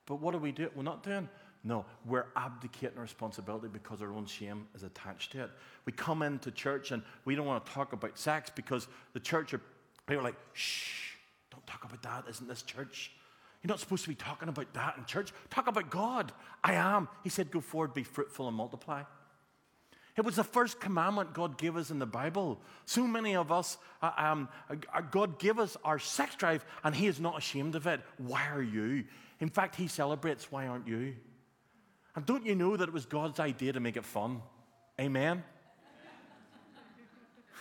[0.06, 0.70] But what do we do?
[0.74, 1.28] We're not doing.
[1.66, 5.50] No, we're abdicating responsibility because our own shame is attached to it.
[5.84, 9.52] We come into church and we don't want to talk about sex because the church
[9.52, 9.60] are
[10.06, 11.16] people are like, shh,
[11.50, 12.30] don't talk about that.
[12.30, 13.10] Isn't this church?
[13.62, 15.32] You're not supposed to be talking about that in church.
[15.50, 16.30] Talk about God.
[16.62, 17.08] I am.
[17.24, 19.02] He said, Go forward, be fruitful, and multiply.
[20.16, 22.60] It was the first commandment God gave us in the Bible.
[22.84, 27.08] So many of us, uh, um, uh, God gave us our sex drive, and He
[27.08, 28.02] is not ashamed of it.
[28.18, 29.02] Why are you?
[29.40, 31.16] In fact, He celebrates, why aren't you?
[32.16, 34.40] And don't you know that it was God's idea to make it fun?
[34.98, 35.44] Amen?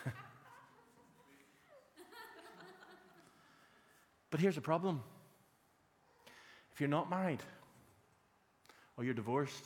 [4.31, 5.03] but here's the problem
[6.71, 7.43] if you're not married
[8.97, 9.65] or you're divorced,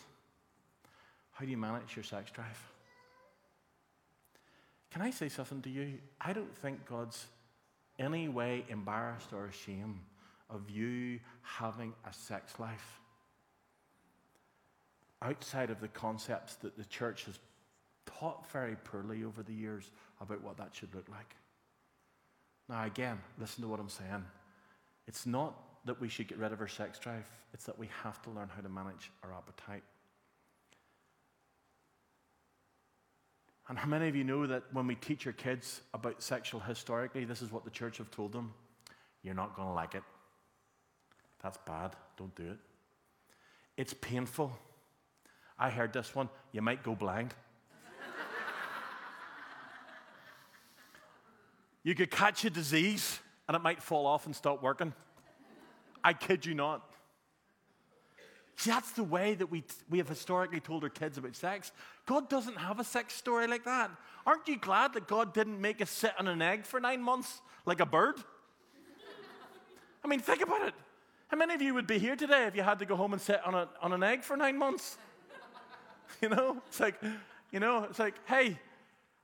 [1.33, 2.59] how do you manage your sex drive?
[4.89, 5.99] Can I say something to you?
[6.19, 7.27] I don't think God's
[7.99, 9.99] any way embarrassed or ashamed
[10.49, 12.98] of you having a sex life
[15.21, 17.39] outside of the concepts that the church has
[18.05, 21.35] taught very poorly over the years about what that should look like.
[22.67, 24.25] Now, again, listen to what I'm saying.
[25.07, 25.55] It's not
[25.85, 28.49] that we should get rid of our sex drive, it's that we have to learn
[28.53, 29.83] how to manage our appetite.
[33.67, 37.23] And how many of you know that when we teach our kids about sexual historically,
[37.23, 38.51] this is what the church have told them?
[39.21, 40.03] You're not going to like it.
[41.43, 41.95] That's bad.
[42.17, 42.57] Don't do it.
[43.77, 44.51] It's painful.
[45.59, 47.33] I heard this one, you might go blind.
[51.83, 54.93] you could catch a disease and it might fall off and stop working.
[56.03, 56.83] I kid you not.
[58.55, 61.71] See, that's the way that we, we have historically told our kids about sex.
[62.05, 63.89] God doesn't have a sex story like that.
[64.25, 67.41] Aren't you glad that God didn't make us sit on an egg for nine months
[67.65, 68.15] like a bird?
[70.03, 70.73] I mean, think about it.
[71.29, 73.21] How many of you would be here today if you had to go home and
[73.21, 74.97] sit on, a, on an egg for nine months?
[76.21, 77.01] You know, it's like,
[77.51, 78.59] you know, it's like, hey,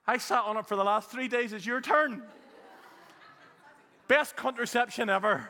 [0.07, 1.51] I sat on it for the last three days.
[1.51, 2.21] It's your turn.
[4.07, 5.49] Best contraception ever.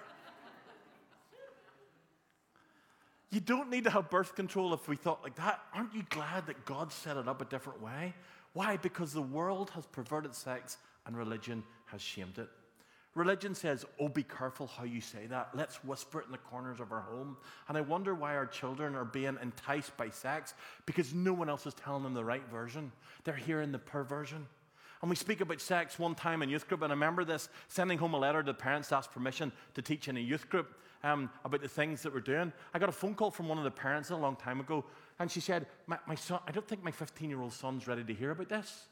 [3.32, 5.60] You don't need to have birth control if we thought like that.
[5.74, 8.14] Aren't you glad that God set it up a different way?
[8.54, 8.78] Why?
[8.78, 12.50] Because the world has perverted sex and religion has shamed it.
[13.16, 15.50] Religion says, oh, be careful how you say that.
[15.54, 17.38] Let's whisper it in the corners of our home.
[17.70, 20.54] And I wonder why our children are being enticed by sex
[20.86, 22.92] because no one else is telling them the right version.
[23.24, 24.46] They're hearing the perversion.
[25.02, 27.98] And we speak about sex one time in youth group, and I remember this sending
[27.98, 31.30] home a letter to parents to ask permission to teach in a youth group um,
[31.46, 32.52] about the things that we're doing.
[32.74, 34.84] I got a phone call from one of the parents a long time ago,
[35.20, 38.04] and she said, my, my son, I don't think my 15 year old son's ready
[38.04, 38.88] to hear about this.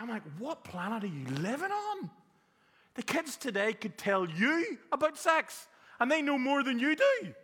[0.00, 2.10] I'm like, what planet are you living on?
[2.94, 5.68] The kids today could tell you about sex,
[6.00, 7.34] and they know more than you do.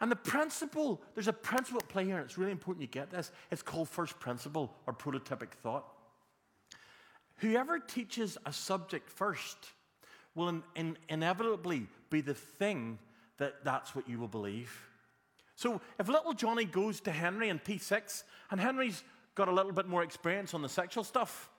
[0.00, 3.10] And the principle, there's a principle at play here, and it's really important you get
[3.10, 3.30] this.
[3.50, 5.86] It's called first principle or prototypic thought.
[7.36, 9.56] Whoever teaches a subject first
[10.34, 12.98] will in, in, inevitably be the thing
[13.38, 14.88] that that's what you will believe.
[15.56, 19.86] So if little Johnny goes to Henry in P6, and Henry's got a little bit
[19.86, 21.50] more experience on the sexual stuff.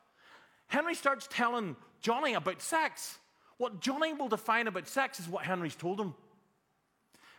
[0.68, 3.18] Henry starts telling Johnny about sex.
[3.58, 6.14] What Johnny will define about sex is what Henry's told him.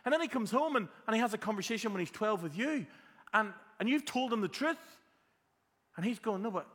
[0.05, 2.57] And then he comes home and, and he has a conversation when he's 12 with
[2.57, 2.85] you,
[3.33, 4.77] and, and you've told him the truth.
[5.97, 6.67] And he's going, No, but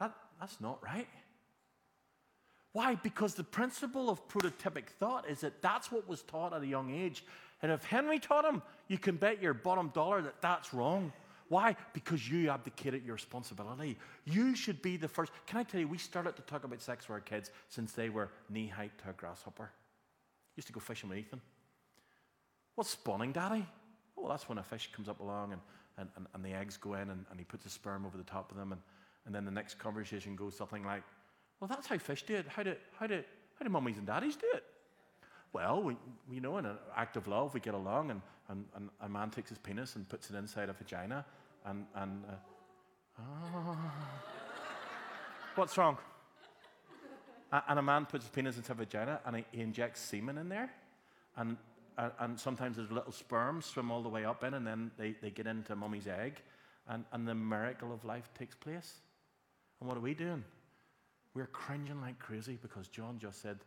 [0.00, 1.08] that, that's not right.
[2.72, 2.94] Why?
[2.94, 6.94] Because the principle of prototypic thought is that that's what was taught at a young
[6.94, 7.24] age.
[7.60, 11.12] And if Henry taught him, you can bet your bottom dollar that that's wrong.
[11.48, 11.76] Why?
[11.92, 13.96] Because you abdicated your responsibility.
[14.24, 15.32] You should be the first.
[15.46, 18.10] Can I tell you, we started to talk about sex with our kids since they
[18.10, 19.70] were knee height to a grasshopper.
[20.56, 21.40] Used to go fishing with Ethan.
[22.74, 23.66] What's spawning, Daddy?
[24.16, 25.60] Oh, that's when a fish comes up along and,
[25.96, 28.24] and, and, and the eggs go in and, and he puts the sperm over the
[28.24, 28.72] top of them.
[28.72, 28.80] And,
[29.26, 31.02] and then the next conversation goes something like,
[31.60, 32.46] Well, that's how fish do it.
[32.48, 33.22] How do, how do,
[33.58, 34.64] how do mummies and daddies do it?
[35.52, 35.96] Well, we,
[36.30, 39.30] we know in an act of love we get along, and, and, and a man
[39.30, 41.24] takes his penis and puts it inside a vagina,
[41.66, 43.76] and, and uh, oh.
[45.54, 45.98] what's wrong?
[47.68, 50.70] and a man puts his penis into a vagina and he injects semen in there.
[51.36, 51.56] And,
[52.18, 55.30] and sometimes there's little sperms swim all the way up in, and then they, they
[55.30, 56.42] get into mummy's egg,
[56.88, 58.94] and, and the miracle of life takes place.
[59.80, 60.44] And what are we doing?
[61.34, 63.58] We're cringing like crazy because John just said,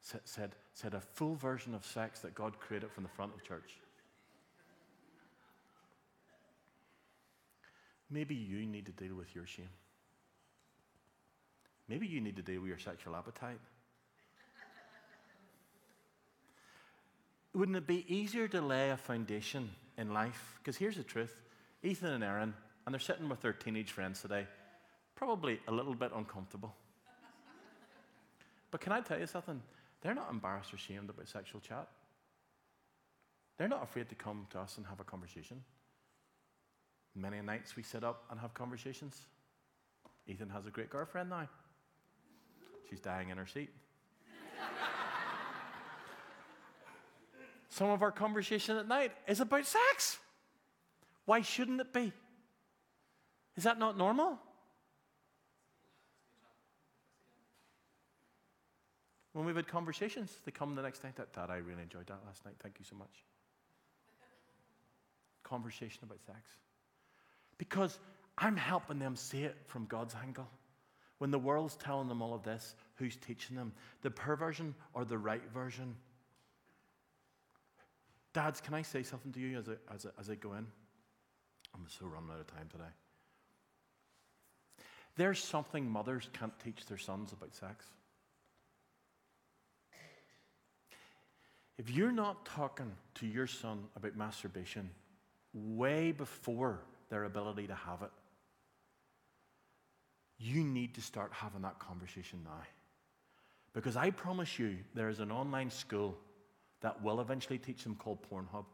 [0.00, 3.78] said, said a full version of sex that God created from the front of church.
[8.10, 9.68] Maybe you need to deal with your shame.
[11.88, 13.58] Maybe you need to deal with your sexual appetite.
[17.54, 20.58] Wouldn't it be easier to lay a foundation in life?
[20.58, 21.34] Because here's the truth
[21.82, 24.46] Ethan and Erin, and they're sitting with their teenage friends today,
[25.14, 26.74] probably a little bit uncomfortable.
[28.70, 29.62] but can I tell you something?
[30.02, 31.88] They're not embarrassed or ashamed about sexual chat.
[33.56, 35.62] They're not afraid to come to us and have a conversation.
[37.16, 39.22] Many nights we sit up and have conversations.
[40.26, 41.48] Ethan has a great girlfriend now.
[42.90, 43.70] She's dying in her seat.
[47.70, 50.18] Some of our conversation at night is about sex.
[51.24, 52.12] Why shouldn't it be?
[53.56, 54.38] Is that not normal?
[59.32, 61.16] When we've had conversations, they come the next night.
[61.16, 62.54] Dad, I really enjoyed that last night.
[62.62, 63.24] Thank you so much.
[65.42, 66.38] Conversation about sex.
[67.58, 67.98] Because
[68.38, 70.48] I'm helping them see it from God's angle.
[71.18, 73.72] When the world's telling them all of this, who's teaching them?
[74.02, 75.96] The perversion or the right version?
[78.34, 80.66] Dads, can I say something to you as I, as I, as I go in?
[81.74, 82.84] I'm so running out of time today.
[85.16, 87.86] There's something mothers can't teach their sons about sex.
[91.78, 94.90] If you're not talking to your son about masturbation
[95.52, 98.10] way before their ability to have it.
[100.38, 102.62] You need to start having that conversation now.
[103.72, 106.16] Because I promise you, there is an online school
[106.80, 108.64] that will eventually teach them called Pornhub.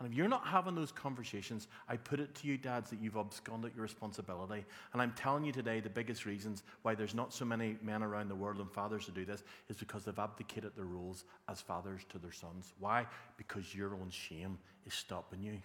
[0.00, 3.18] And if you're not having those conversations, I put it to you, dads, that you've
[3.18, 4.64] absconded your responsibility.
[4.94, 8.28] And I'm telling you today, the biggest reasons why there's not so many men around
[8.28, 12.00] the world and fathers to do this is because they've abdicated their roles as fathers
[12.08, 12.72] to their sons.
[12.78, 13.06] Why?
[13.36, 15.58] Because your own shame is stopping you.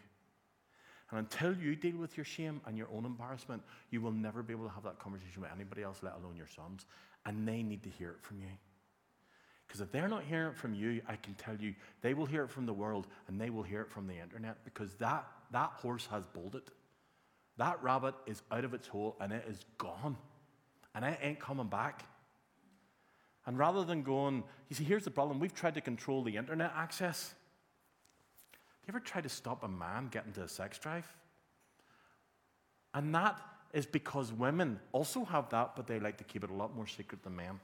[1.11, 4.53] And until you deal with your shame and your own embarrassment, you will never be
[4.53, 6.85] able to have that conversation with anybody else, let alone your sons.
[7.25, 8.47] And they need to hear it from you.
[9.67, 12.43] Because if they're not hearing it from you, I can tell you they will hear
[12.43, 15.71] it from the world and they will hear it from the internet because that, that
[15.77, 16.63] horse has bolted.
[17.57, 20.17] That rabbit is out of its hole and it is gone.
[20.93, 22.05] And it ain't coming back.
[23.45, 26.71] And rather than going, you see, here's the problem we've tried to control the internet
[26.75, 27.33] access.
[28.85, 31.11] You ever try to stop a man getting to a sex drive?
[32.93, 33.41] And that
[33.73, 36.85] is because women also have that, but they like to keep it a lot more
[36.85, 37.59] secret than men.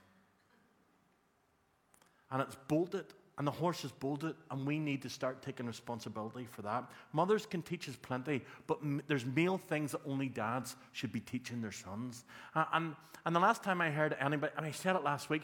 [2.31, 3.05] And it's bolted,
[3.37, 6.89] and the horse is bolted, and we need to start taking responsibility for that.
[7.13, 11.19] Mothers can teach us plenty, but m- there's male things that only dads should be
[11.19, 12.25] teaching their sons.
[12.55, 12.95] And,
[13.25, 15.43] and the last time I heard anybody, and I said it last week,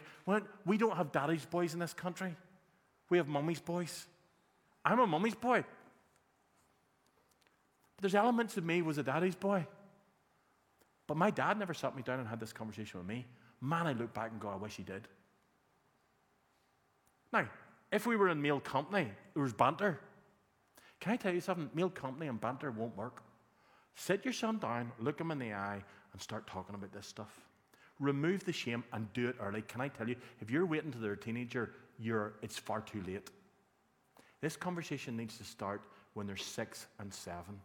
[0.66, 2.34] we don't have daddy's boys in this country,
[3.10, 4.06] we have mummy's boys.
[4.88, 5.64] I'm a mummy's boy.
[7.96, 9.66] But there's elements of me was a daddy's boy.
[11.06, 13.26] But my dad never sat me down and had this conversation with me.
[13.60, 15.06] Man, I look back and go, I wish he did.
[17.32, 17.46] Now,
[17.92, 20.00] if we were in male company, there was banter.
[21.00, 21.68] Can I tell you something?
[21.74, 23.22] Male company and banter won't work.
[23.94, 25.82] Sit your son down, look him in the eye,
[26.12, 27.40] and start talking about this stuff.
[28.00, 29.62] Remove the shame and do it early.
[29.62, 33.02] Can I tell you, if you're waiting until they're a teenager, you're, it's far too
[33.06, 33.28] late.
[34.40, 35.82] This conversation needs to start
[36.14, 37.60] when they're six and seven.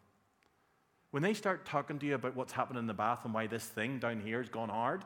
[1.11, 3.63] When they start talking to you about what's happening in the bath and why this
[3.63, 5.05] thing down here has gone hard,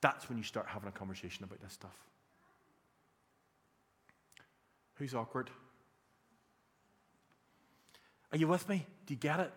[0.00, 1.96] that's when you start having a conversation about this stuff.
[4.94, 5.50] Who's awkward?
[8.32, 8.86] Are you with me?
[9.06, 9.52] Do you get it?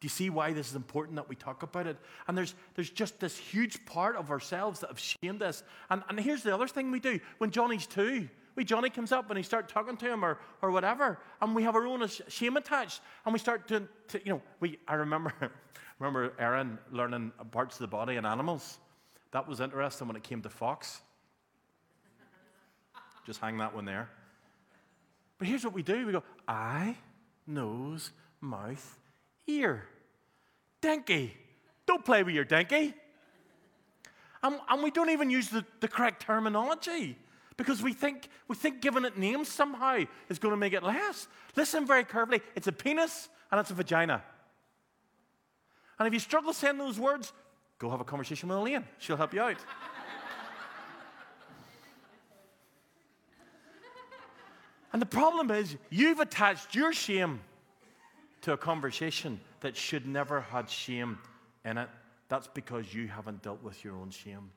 [0.00, 1.96] Do you see why this is important that we talk about it?
[2.28, 5.62] And there's, there's just this huge part of ourselves that have shamed us.
[5.88, 8.28] And, and here's the other thing we do when Johnny's two.
[8.56, 11.64] We Johnny comes up and he start talking to him or, or whatever, and we
[11.64, 15.32] have our own shame attached, and we start to, to you know, we I remember
[15.98, 18.78] remember Aaron learning parts of the body in animals.
[19.32, 21.00] That was interesting when it came to fox.
[23.26, 24.08] Just hang that one there.
[25.38, 26.96] But here's what we do: we go eye,
[27.46, 28.98] nose, mouth,
[29.46, 29.84] ear.
[30.80, 31.34] Dinky.
[31.86, 32.94] Don't play with your dinky.
[34.42, 37.16] And, and we don't even use the, the correct terminology
[37.56, 41.28] because we think, we think giving it names somehow is going to make it less.
[41.56, 44.22] Listen very carefully it's a penis and it's a vagina.
[45.98, 47.32] And if you struggle saying those words,
[47.78, 48.84] go have a conversation with Elaine.
[48.98, 49.56] She'll help you out.
[54.92, 57.40] and the problem is, you've attached your shame
[58.42, 61.18] to a conversation that should never had shame
[61.64, 61.88] in it.
[62.28, 64.50] That's because you haven't dealt with your own shame.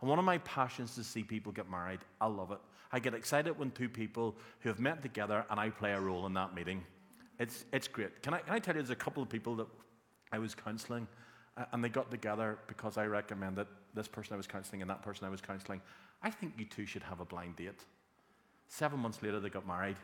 [0.00, 2.00] And one of my passions is to see people get married.
[2.20, 2.58] I love it.
[2.92, 6.26] I get excited when two people who have met together and I play a role
[6.26, 6.82] in that meeting.
[7.38, 8.22] It's, it's great.
[8.22, 9.66] Can I, can I tell you, there's a couple of people that
[10.32, 11.08] I was counseling
[11.56, 15.02] uh, and they got together because I recommended this person I was counseling and that
[15.02, 15.80] person I was counseling.
[16.22, 17.84] I think you two should have a blind date.
[18.68, 19.96] Seven months later, they got married.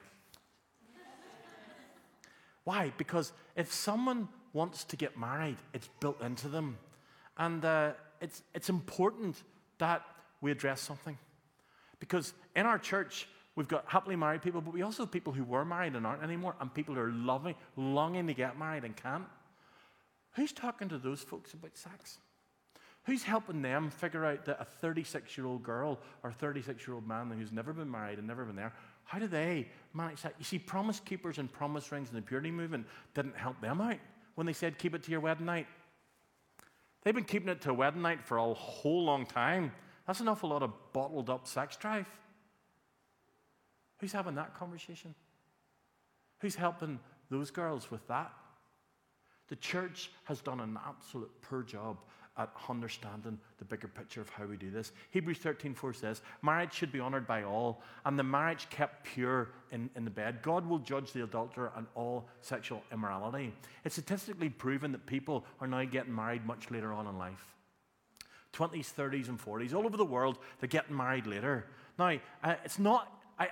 [2.65, 2.93] Why?
[2.97, 6.77] Because if someone wants to get married, it's built into them.
[7.37, 9.43] And uh, it's, it's important
[9.81, 10.03] that
[10.41, 11.19] we address something.
[11.99, 15.45] Because in our church, we've got happily married people, but we also have people who
[15.45, 18.97] were married and aren't anymore, and people who are loving, longing to get married and
[18.97, 19.27] can't.
[20.37, 22.19] Who's talking to those folks about sex?
[23.05, 27.07] Who's helping them figure out that a 36 year old girl or 36 year old
[27.07, 28.73] man who's never been married and never been there,
[29.05, 30.35] how do they manage that?
[30.39, 33.97] You see, promise keepers and promise rings and the purity movement didn't help them out
[34.37, 35.67] when they said, keep it to your wedding night.
[37.03, 39.73] They've been keeping it to a wedding night for a whole long time.
[40.07, 42.07] That's an awful lot of bottled up sex drive.
[43.99, 45.15] Who's having that conversation?
[46.41, 46.99] Who's helping
[47.31, 48.33] those girls with that?
[49.49, 51.99] The church has done an absolute poor job
[52.41, 54.93] at understanding the bigger picture of how we do this.
[55.11, 59.91] Hebrews 13:4 says, Marriage should be honored by all, and the marriage kept pure in,
[59.95, 60.41] in the bed.
[60.43, 63.53] God will judge the adulterer and all sexual immorality.
[63.85, 67.55] It's statistically proven that people are now getting married much later on in life.
[68.55, 71.67] 20s, 30s, and 40s, all over the world, they're getting married later.
[71.99, 73.49] Now, uh, it's not, I,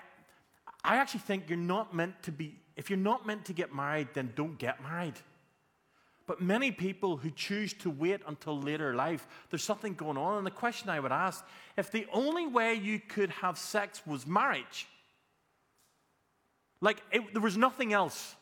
[0.82, 4.08] I actually think you're not meant to be, if you're not meant to get married,
[4.14, 5.14] then don't get married.
[6.28, 10.36] But many people who choose to wait until later life, there's something going on.
[10.36, 11.42] And the question I would ask
[11.78, 14.86] if the only way you could have sex was marriage,
[16.82, 18.36] like it, there was nothing else.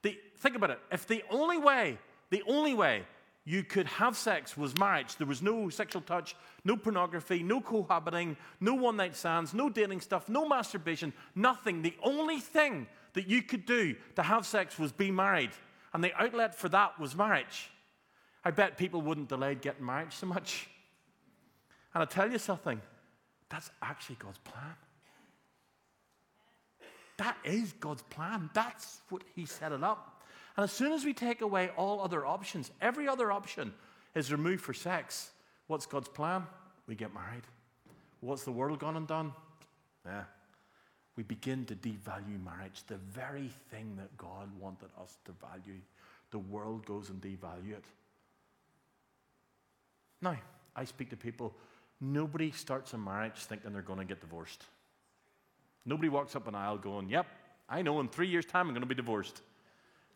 [0.00, 0.80] The, think about it.
[0.90, 1.98] If the only way,
[2.30, 3.02] the only way
[3.44, 6.34] you could have sex was marriage, there was no sexual touch,
[6.64, 11.82] no pornography, no cohabiting, no one night stands, no dating stuff, no masturbation, nothing.
[11.82, 15.50] The only thing that you could do to have sex was be married
[15.96, 17.70] and the outlet for that was marriage.
[18.44, 20.68] I bet people wouldn't delay getting married so much.
[21.94, 22.82] And I'll tell you something
[23.48, 24.74] That's actually God's plan.
[27.16, 28.50] That is God's plan.
[28.52, 30.22] That's what He set it up.
[30.58, 33.72] And as soon as we take away all other options, every other option
[34.14, 35.30] is removed for sex,
[35.66, 36.42] what's God's plan?
[36.86, 37.44] We get married.
[38.20, 39.32] What's the world gone and done?
[40.04, 40.24] Yeah.
[41.16, 45.80] We begin to devalue marriage, the very thing that God wanted us to value.
[46.30, 47.84] The world goes and devalue it.
[50.20, 50.36] Now,
[50.74, 51.54] I speak to people,
[52.00, 54.64] nobody starts a marriage thinking they're going to get divorced.
[55.86, 57.26] Nobody walks up an aisle going, Yep,
[57.68, 59.40] I know in three years' time I'm going to be divorced.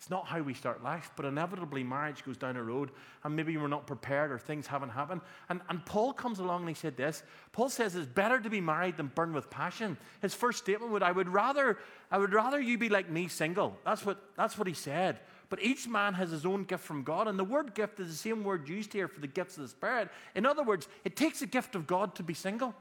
[0.01, 2.91] It's not how we start life, but inevitably marriage goes down a road,
[3.23, 5.21] and maybe we're not prepared or things haven't happened.
[5.51, 7.23] And, and Paul comes along and he said this
[7.53, 9.99] Paul says it's better to be married than burn with passion.
[10.23, 11.77] His first statement would, I would rather,
[12.11, 13.77] I would rather you be like me single.
[13.85, 15.21] That's what, that's what he said.
[15.51, 18.15] But each man has his own gift from God, and the word gift is the
[18.15, 20.09] same word used here for the gifts of the Spirit.
[20.35, 22.75] In other words, it takes a gift of God to be single.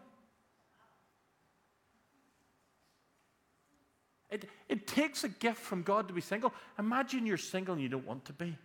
[4.30, 6.54] It, it takes a gift from God to be single.
[6.78, 8.56] Imagine you're single and you don't want to be.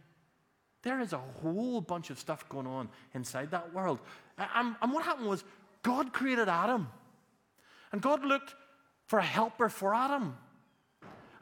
[0.83, 4.01] There is a whole bunch of stuff going on inside that world.
[4.37, 5.43] And, and what happened was
[5.83, 6.89] God created Adam.
[7.93, 8.55] And God looked
[9.07, 10.37] for a helper for Adam.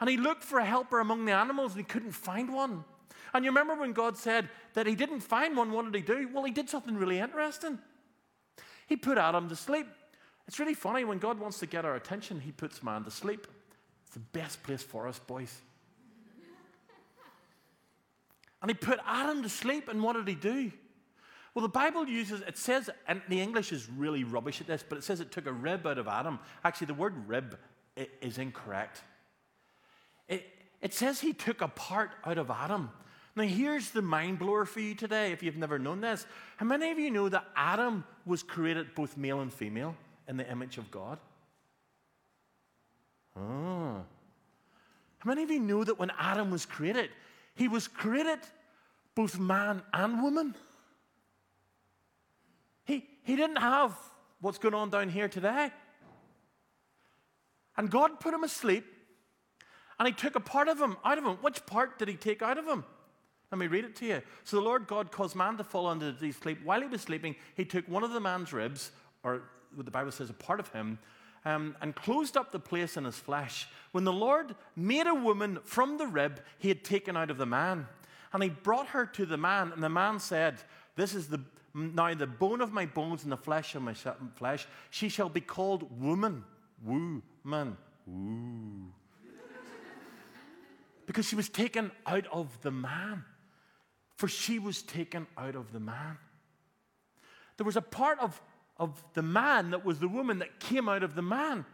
[0.01, 2.85] And he looked for a helper among the animals and he couldn't find one.
[3.35, 6.29] And you remember when God said that he didn't find one, what did he do?
[6.33, 7.79] Well, he did something really interesting.
[8.87, 9.87] He put Adam to sleep.
[10.47, 13.47] It's really funny when God wants to get our attention, he puts man to sleep.
[14.13, 15.51] It's the best place for us, boys.
[18.61, 20.71] And he put Adam to sleep, and what did he do?
[21.55, 24.99] Well, the Bible uses, it says, and the English is really rubbish at this, but
[24.99, 26.41] it says it took a rib out of Adam.
[26.63, 27.59] Actually, the word rib
[28.21, 29.01] is incorrect.
[30.29, 30.45] It,
[30.83, 32.91] it says he took a part out of Adam.
[33.35, 36.27] Now, here's the mind blower for you today, if you've never known this.
[36.59, 39.97] How many of you know that Adam was created both male and female
[40.29, 41.19] in the image of God?
[43.37, 44.05] Oh.
[45.18, 47.11] How many of you know that when Adam was created,
[47.55, 48.41] he was created
[49.14, 50.55] both man and woman?
[52.85, 53.97] He, he didn't have
[54.41, 55.70] what's going on down here today.
[57.76, 58.85] And God put him asleep
[59.99, 61.37] and he took a part of him out of him.
[61.41, 62.85] Which part did he take out of him?
[63.53, 64.22] Let me read it to you.
[64.45, 66.59] So the Lord God caused man to fall under deep sleep.
[66.64, 68.91] While he was sleeping, he took one of the man's ribs,
[69.22, 69.43] or
[69.74, 70.99] what the Bible says, a part of him,
[71.45, 73.68] um, and closed up the place in his flesh.
[73.93, 77.47] When the Lord made a woman from the rib he had taken out of the
[77.47, 77.86] man,
[78.32, 80.62] and he brought her to the man, and the man said,
[80.97, 81.40] This is the
[81.74, 83.95] now the bone of my bones and the flesh of my
[84.34, 84.66] flesh.
[84.90, 86.45] She shall be called woman.
[86.84, 87.76] Woo, man.
[88.07, 88.93] Woo.
[91.07, 93.24] because she was taken out of the man.
[94.16, 96.18] For she was taken out of the man.
[97.57, 98.40] There was a part of
[98.77, 101.64] of the man that was the woman that came out of the man.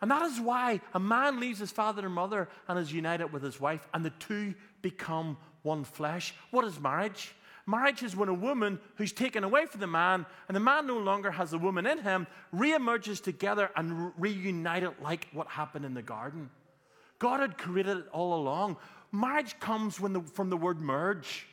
[0.00, 3.42] And that is why a man leaves his father and mother and is united with
[3.42, 6.34] his wife, and the two become one flesh.
[6.50, 7.34] What is marriage?
[7.66, 10.98] Marriage is when a woman who's taken away from the man and the man no
[10.98, 16.02] longer has the woman in him reemerges together and reunited like what happened in the
[16.02, 16.50] garden.
[17.20, 18.78] God had created it all along.
[19.12, 21.46] Marriage comes the, from the word merge.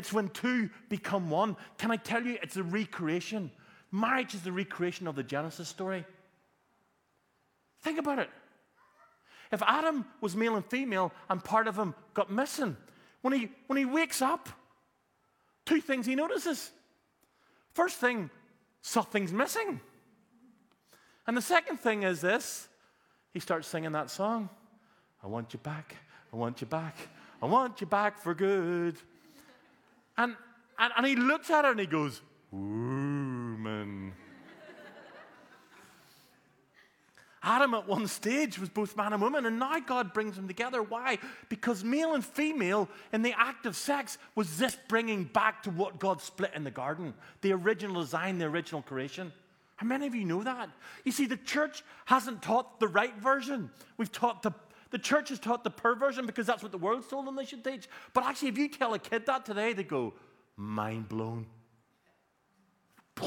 [0.00, 1.58] It's when two become one.
[1.76, 3.50] Can I tell you, it's a recreation.
[3.92, 6.06] Marriage is the recreation of the Genesis story.
[7.82, 8.30] Think about it.
[9.52, 12.78] If Adam was male and female and part of him got missing,
[13.20, 14.48] when he, when he wakes up,
[15.66, 16.70] two things he notices.
[17.74, 18.30] First thing,
[18.80, 19.82] something's missing.
[21.26, 22.68] And the second thing is this
[23.34, 24.48] he starts singing that song
[25.22, 25.94] I want you back,
[26.32, 26.96] I want you back,
[27.42, 28.96] I want you back for good.
[30.20, 30.36] And,
[30.78, 32.20] and, and he looks at her and he goes,
[32.52, 34.12] Woman.
[37.42, 40.82] Adam at one stage was both man and woman, and now God brings them together.
[40.82, 41.16] Why?
[41.48, 45.98] Because male and female in the act of sex was this bringing back to what
[45.98, 49.32] God split in the garden the original design, the original creation.
[49.76, 50.68] How many of you know that?
[51.06, 53.70] You see, the church hasn't taught the right version.
[53.96, 54.52] We've taught the
[54.90, 57.64] the church has taught the perversion because that's what the world's told them they should
[57.64, 57.88] teach.
[58.12, 60.14] But actually, if you tell a kid that today, they go,
[60.56, 61.46] mind blown.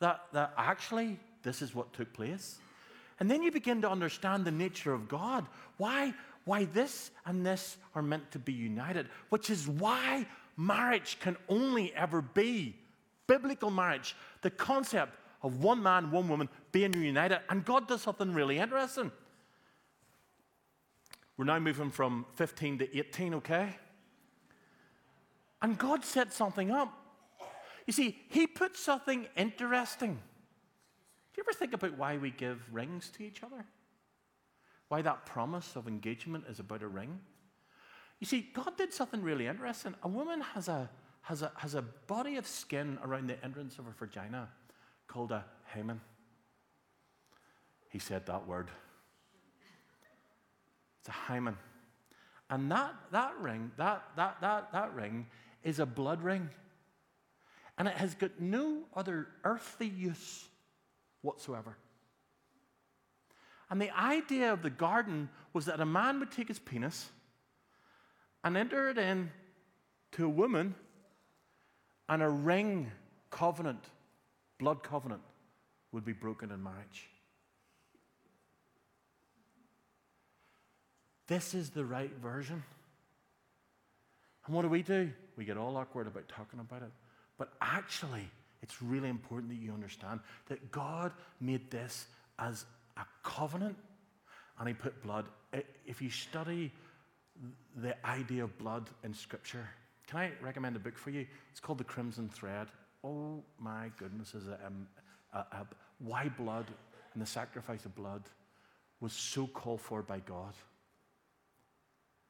[0.00, 2.58] that, that actually, this is what took place.
[3.20, 5.46] And then you begin to understand the nature of God.
[5.76, 11.36] Why, why this and this are meant to be united, which is why marriage can
[11.48, 12.76] only ever be
[13.26, 17.40] biblical marriage, the concept of one man, one woman being united.
[17.48, 19.12] And God does something really interesting.
[21.40, 23.74] We're now moving from 15 to 18, okay?
[25.62, 26.92] And God set something up.
[27.86, 30.12] You see, he put something interesting.
[30.12, 33.64] Do you ever think about why we give rings to each other?
[34.88, 37.18] Why that promise of engagement is about a ring?
[38.18, 39.94] You see, God did something really interesting.
[40.02, 40.90] A woman has a,
[41.22, 44.50] has a, has a body of skin around the entrance of her vagina
[45.08, 46.02] called a hymen.
[47.88, 48.70] He said that word.
[51.10, 51.56] A hymen.
[52.48, 55.26] And that, that ring, that, that, that, that ring
[55.62, 56.48] is a blood ring.
[57.76, 60.44] And it has got no other earthly use
[61.22, 61.76] whatsoever.
[63.70, 67.10] And the idea of the garden was that a man would take his penis
[68.42, 69.30] and enter it in
[70.12, 70.74] to a woman,
[72.08, 72.90] and a ring
[73.30, 73.84] covenant,
[74.58, 75.22] blood covenant,
[75.92, 77.08] would be broken in marriage.
[81.30, 82.60] This is the right version.
[84.44, 85.12] And what do we do?
[85.36, 86.90] We get all awkward about talking about it.
[87.38, 88.28] But actually,
[88.64, 90.18] it's really important that you understand
[90.48, 92.08] that God made this
[92.40, 92.64] as
[92.96, 93.76] a covenant
[94.58, 95.26] and He put blood.
[95.86, 96.72] If you study
[97.76, 99.68] the idea of blood in Scripture,
[100.08, 101.28] can I recommend a book for you?
[101.52, 102.66] It's called The Crimson Thread.
[103.04, 104.88] Oh my goodness, is it um,
[105.32, 105.66] a, a,
[106.00, 106.66] why blood
[107.14, 108.24] and the sacrifice of blood
[108.98, 110.54] was so called for by God.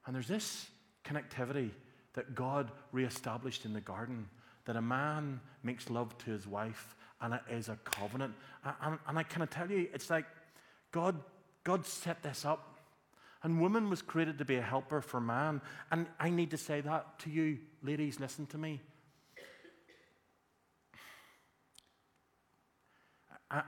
[0.06, 0.66] And there's this
[1.04, 1.70] connectivity
[2.14, 4.28] that God reestablished in the garden
[4.64, 8.34] that a man makes love to his wife and it is a covenant.
[8.64, 10.24] And, and I of tell you, it's like
[10.90, 11.16] God,
[11.64, 12.78] God set this up.
[13.42, 15.62] And woman was created to be a helper for man.
[15.90, 18.80] And I need to say that to you, ladies, listen to me.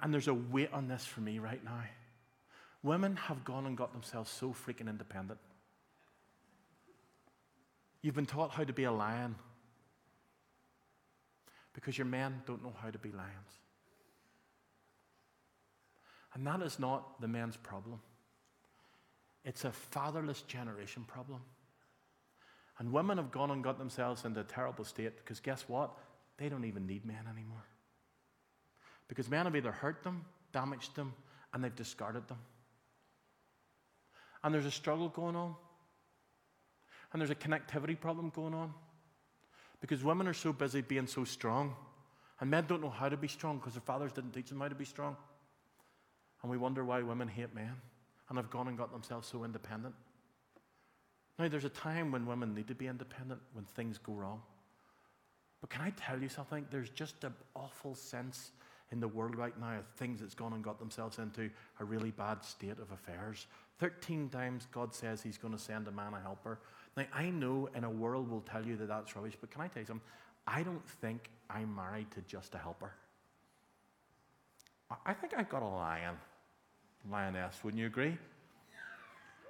[0.02, 1.82] And there's a weight on this for me right now.
[2.82, 5.38] Women have gone and got themselves so freaking independent.
[8.02, 9.36] You've been taught how to be a lion
[11.72, 13.30] because your men don't know how to be lions.
[16.34, 18.00] And that is not the men's problem.
[19.44, 21.40] It's a fatherless generation problem.
[22.78, 25.96] And women have gone and got themselves into a terrible state because guess what?
[26.38, 27.64] They don't even need men anymore.
[29.08, 31.12] Because men have either hurt them, damaged them,
[31.52, 32.38] and they've discarded them.
[34.42, 35.54] And there's a struggle going on
[37.12, 38.72] and there's a connectivity problem going on.
[39.80, 41.74] Because women are so busy being so strong,
[42.40, 44.68] and men don't know how to be strong because their fathers didn't teach them how
[44.68, 45.16] to be strong.
[46.42, 47.74] And we wonder why women hate men
[48.28, 49.94] and have gone and got themselves so independent.
[51.38, 54.42] Now, there's a time when women need to be independent when things go wrong.
[55.60, 56.66] But can I tell you something?
[56.70, 58.50] There's just an awful sense
[58.90, 61.48] in the world right now of things that's gone and got themselves into
[61.80, 63.46] a really bad state of affairs.
[63.78, 66.58] 13 times God says He's going to send a man a helper.
[66.96, 69.68] Now, I know in a world will tell you that that's rubbish, but can I
[69.68, 70.06] tell you something?
[70.46, 72.92] I don't think I'm married to just a helper.
[75.06, 76.16] I think I've got a lion,
[77.10, 78.18] lioness, wouldn't you agree?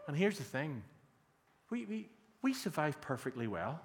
[0.06, 0.82] And here's the thing
[1.70, 2.08] we, we,
[2.42, 3.80] we survive perfectly well.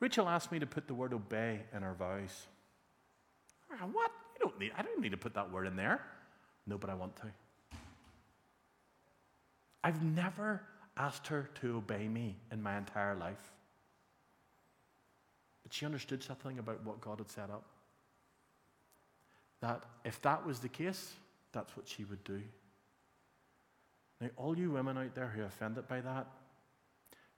[0.00, 2.46] Rachel asked me to put the word obey in our vows.
[3.72, 4.10] Ah, what?
[4.34, 6.00] You don't need, I don't need to put that word in there.
[6.66, 7.26] No, but I want to.
[9.82, 10.62] I've never
[10.96, 13.52] asked her to obey me in my entire life.
[15.62, 17.64] But she understood something about what God had set up.
[19.60, 21.12] That if that was the case,
[21.52, 22.40] that's what she would do.
[24.20, 26.26] Now, all you women out there who are offended by that,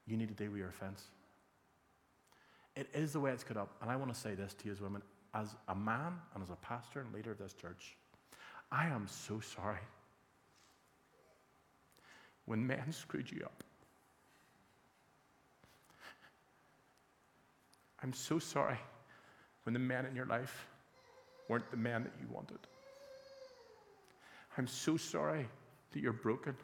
[0.06, 1.02] you need to deal with your offense.
[2.76, 3.70] It is the way it's cut up.
[3.82, 5.02] And I want to say this to you as women,
[5.34, 7.96] as a man and as a pastor and leader of this church,
[8.70, 9.80] I am so sorry
[12.48, 13.62] when man screwed you up.
[18.02, 18.78] I'm so sorry
[19.64, 20.66] when the men in your life
[21.48, 22.58] weren't the men that you wanted.
[24.56, 25.46] I'm so sorry
[25.92, 26.54] that you're broken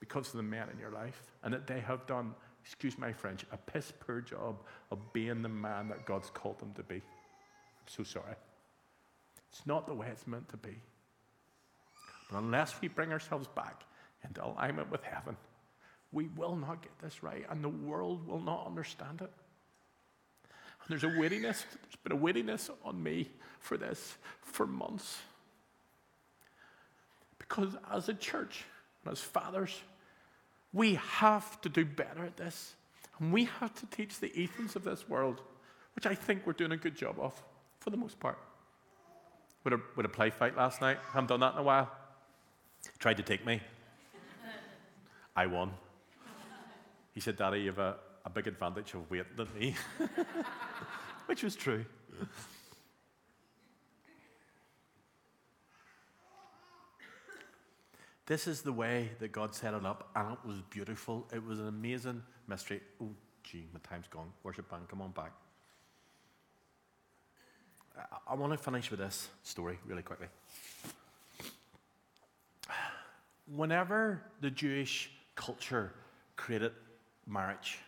[0.00, 2.34] because of the men in your life and that they have done,
[2.64, 4.56] excuse my French, a piss poor job
[4.90, 6.96] of being the man that God's called them to be.
[6.96, 8.34] I'm so sorry.
[9.50, 10.76] It's not the way it's meant to be.
[12.30, 13.84] But unless we bring ourselves back
[14.26, 15.36] into alignment with heaven,
[16.12, 19.30] we will not get this right, and the world will not understand it.
[20.42, 25.18] And there's a weightiness, there's been a weightiness on me for this for months.
[27.38, 28.64] Because as a church
[29.04, 29.82] and as fathers,
[30.72, 32.74] we have to do better at this.
[33.18, 35.40] And we have to teach the Ethans of this world,
[35.94, 37.40] which I think we're doing a good job of,
[37.80, 38.38] for the most part.
[39.64, 41.90] With a, with a play fight last night, I haven't done that in a while.
[42.98, 43.60] Tried to take me.
[45.36, 45.70] I won.
[47.12, 49.74] He said, Daddy, you have a, a big advantage of weight than me.
[51.26, 51.84] which was true.
[58.26, 61.28] This is the way that God set it up, and it was beautiful.
[61.32, 62.80] It was an amazing mystery.
[63.00, 63.10] Oh,
[63.44, 64.32] gee, my time's gone.
[64.42, 65.32] Worship band, come on back.
[67.96, 70.26] I, I want to finish with this story really quickly.
[73.46, 75.92] Whenever the Jewish culture
[76.34, 76.72] created
[77.26, 77.78] marriage,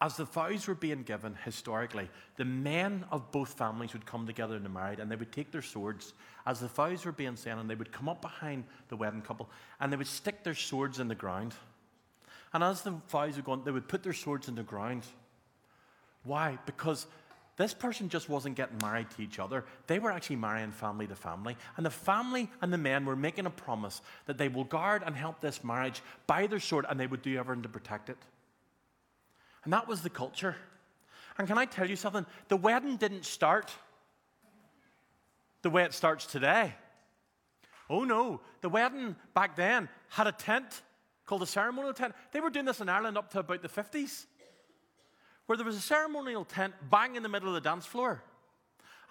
[0.00, 4.56] as the vows were being given historically, the men of both families would come together
[4.56, 6.12] and married, and they would take their swords
[6.44, 9.48] as the vows were being said, and they would come up behind the wedding couple,
[9.80, 11.54] and they would stick their swords in the ground.
[12.52, 15.04] And as the vows were going, they would put their swords in the ground.
[16.24, 16.58] Why?
[16.66, 17.06] Because
[17.56, 19.64] this person just wasn't getting married to each other.
[19.86, 21.56] They were actually marrying family to family.
[21.76, 25.14] And the family and the men were making a promise that they will guard and
[25.14, 28.18] help this marriage by their sword, and they would do everything to protect it.
[29.62, 30.56] And that was the culture.
[31.38, 32.26] And can I tell you something?
[32.48, 33.72] The wedding didn't start
[35.62, 36.74] the way it starts today.
[37.88, 40.82] Oh no, the wedding back then had a tent
[41.26, 42.14] called a ceremonial tent.
[42.32, 44.26] They were doing this in Ireland up to about the 50s,
[45.46, 48.22] where there was a ceremonial tent bang in the middle of the dance floor.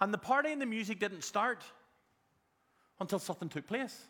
[0.00, 1.62] And the party and the music didn't start
[3.00, 4.06] until something took place.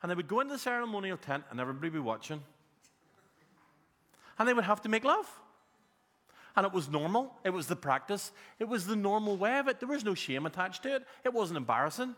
[0.00, 2.42] And they would go into the ceremonial tent and everybody would be watching
[4.38, 5.30] and they would have to make love.
[6.56, 7.32] And it was normal.
[7.44, 8.32] It was the practice.
[8.58, 9.78] It was the normal way of it.
[9.80, 11.06] There was no shame attached to it.
[11.24, 12.14] It wasn't embarrassing.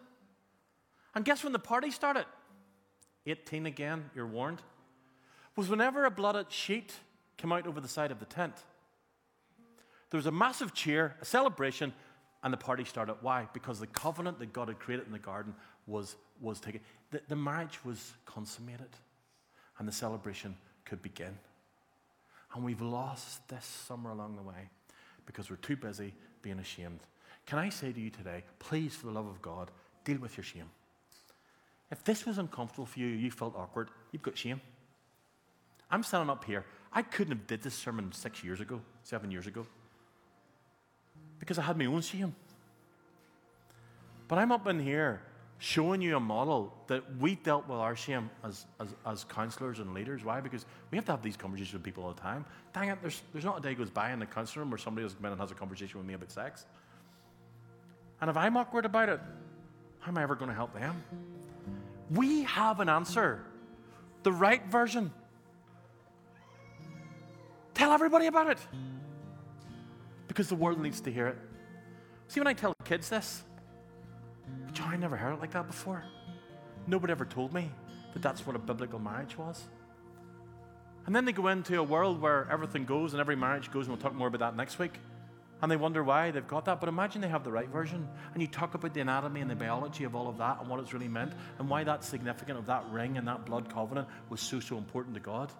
[1.14, 2.24] And guess when the party started?
[3.26, 4.60] 18 again, you're warned.
[5.54, 6.94] Was whenever a blooded sheet
[7.36, 8.54] came out over the side of the tent,
[10.14, 11.92] there was a massive cheer, a celebration,
[12.44, 13.16] and the party started.
[13.20, 13.48] Why?
[13.52, 15.52] Because the covenant that God had created in the garden
[15.88, 16.82] was, was taken.
[17.10, 18.90] The, the marriage was consummated,
[19.80, 20.54] and the celebration
[20.84, 21.36] could begin.
[22.54, 24.68] And we've lost this somewhere along the way
[25.26, 27.00] because we're too busy being ashamed.
[27.44, 29.72] Can I say to you today, please, for the love of God,
[30.04, 30.70] deal with your shame.
[31.90, 34.60] If this was uncomfortable for you, you felt awkward, you've got shame.
[35.90, 36.64] I'm standing up here.
[36.92, 39.66] I couldn't have did this sermon six years ago, seven years ago,
[41.44, 42.34] because I had my own shame.
[44.28, 45.20] But I'm up in here
[45.58, 49.92] showing you a model that we dealt with our shame as, as, as counselors and
[49.92, 50.24] leaders.
[50.24, 50.40] Why?
[50.40, 52.46] Because we have to have these conversations with people all the time.
[52.72, 55.04] Dang it, there's, there's not a day goes by in the counselor room where somebody
[55.04, 56.64] has come in and has a conversation with me about sex.
[58.22, 59.20] And if I'm awkward about it,
[60.00, 61.02] how am I ever going to help them?
[62.10, 63.44] We have an answer,
[64.22, 65.12] the right version.
[67.74, 68.58] Tell everybody about it
[70.34, 71.38] because the world needs to hear it.
[72.26, 73.44] See, when I tell kids this,
[74.72, 76.02] John, I never heard it like that before.
[76.88, 77.70] Nobody ever told me
[78.14, 79.62] that that's what a biblical marriage was.
[81.06, 83.94] And then they go into a world where everything goes and every marriage goes, and
[83.94, 84.98] we'll talk more about that next week.
[85.62, 86.80] And they wonder why they've got that.
[86.80, 88.08] But imagine they have the right version.
[88.32, 90.80] And you talk about the anatomy and the biology of all of that and what
[90.80, 94.40] it's really meant and why that's significant of that ring and that blood covenant was
[94.40, 95.52] so, so important to God.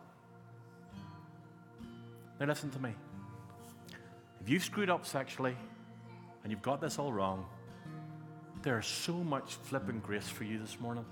[2.41, 2.95] Now, listen to me.
[4.45, 5.57] If you've screwed up sexually
[6.42, 7.47] and you've got this all wrong,
[8.61, 11.07] there's so much flipping grace for you this morning.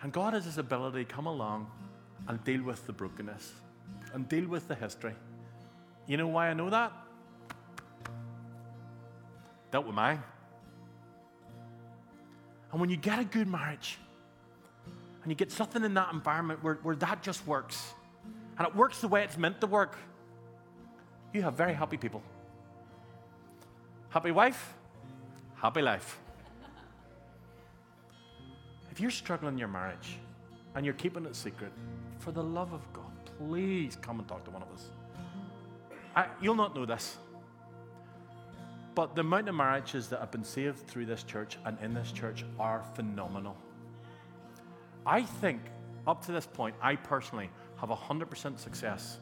[0.00, 1.68] And God has His ability to come along
[2.28, 3.52] and deal with the brokenness
[4.12, 5.14] and deal with the history.
[6.06, 6.92] You know why I know that?
[9.72, 10.22] Dealt with mine.
[12.70, 13.98] And when you get a good marriage
[15.24, 17.92] and you get something in that environment where, where that just works
[18.56, 19.96] and it works the way it's meant to work,
[21.34, 22.22] you have very happy people.
[24.08, 24.74] Happy wife,
[25.64, 26.20] Happy life.
[28.90, 30.18] If you're struggling in your marriage
[30.74, 31.72] and you're keeping it secret,
[32.18, 34.90] for the love of God, please come and talk to one of us.
[36.14, 37.16] I, you'll not know this,
[38.94, 42.12] but the amount of marriages that have been saved through this church and in this
[42.12, 43.56] church are phenomenal.
[45.06, 45.62] I think,
[46.06, 49.16] up to this point, I personally have 100% success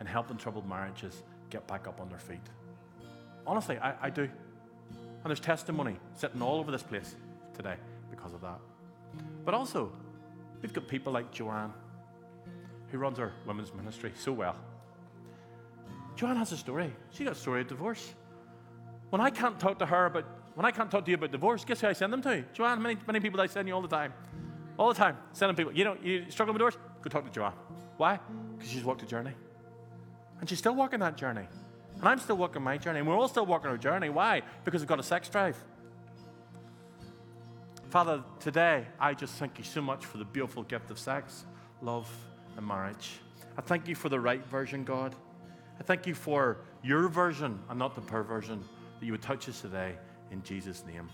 [0.00, 1.22] in helping troubled marriages
[1.54, 2.46] get back up on their feet.
[3.46, 4.22] Honestly, I, I do.
[4.22, 7.14] And there's testimony sitting all over this place
[7.56, 7.76] today
[8.10, 8.58] because of that.
[9.44, 9.92] But also,
[10.60, 11.72] we've got people like Joanne,
[12.90, 14.56] who runs our women's ministry so well.
[16.16, 16.92] Joanne has a story.
[17.12, 18.14] She got a story of divorce.
[19.10, 20.24] When I can't talk to her about,
[20.54, 22.44] when I can't talk to you about divorce, guess who I send them to?
[22.52, 24.12] Joanne, many, many people I send you all the time.
[24.76, 25.16] All the time.
[25.32, 26.76] Sending people, you know, you struggle with divorce?
[27.00, 27.54] Go talk to Joanne.
[27.96, 28.18] Why?
[28.56, 29.34] Because she's walked a journey.
[30.44, 31.46] And she's still walking that journey.
[32.00, 32.98] And I'm still walking my journey.
[32.98, 34.10] And we're all still walking our journey.
[34.10, 34.42] Why?
[34.66, 35.56] Because we've got a sex drive.
[37.88, 41.46] Father, today I just thank you so much for the beautiful gift of sex,
[41.80, 42.10] love,
[42.58, 43.20] and marriage.
[43.56, 45.14] I thank you for the right version, God.
[45.80, 48.62] I thank you for your version and not the perversion,
[49.00, 49.94] that you would touch us today
[50.30, 51.08] in Jesus' name.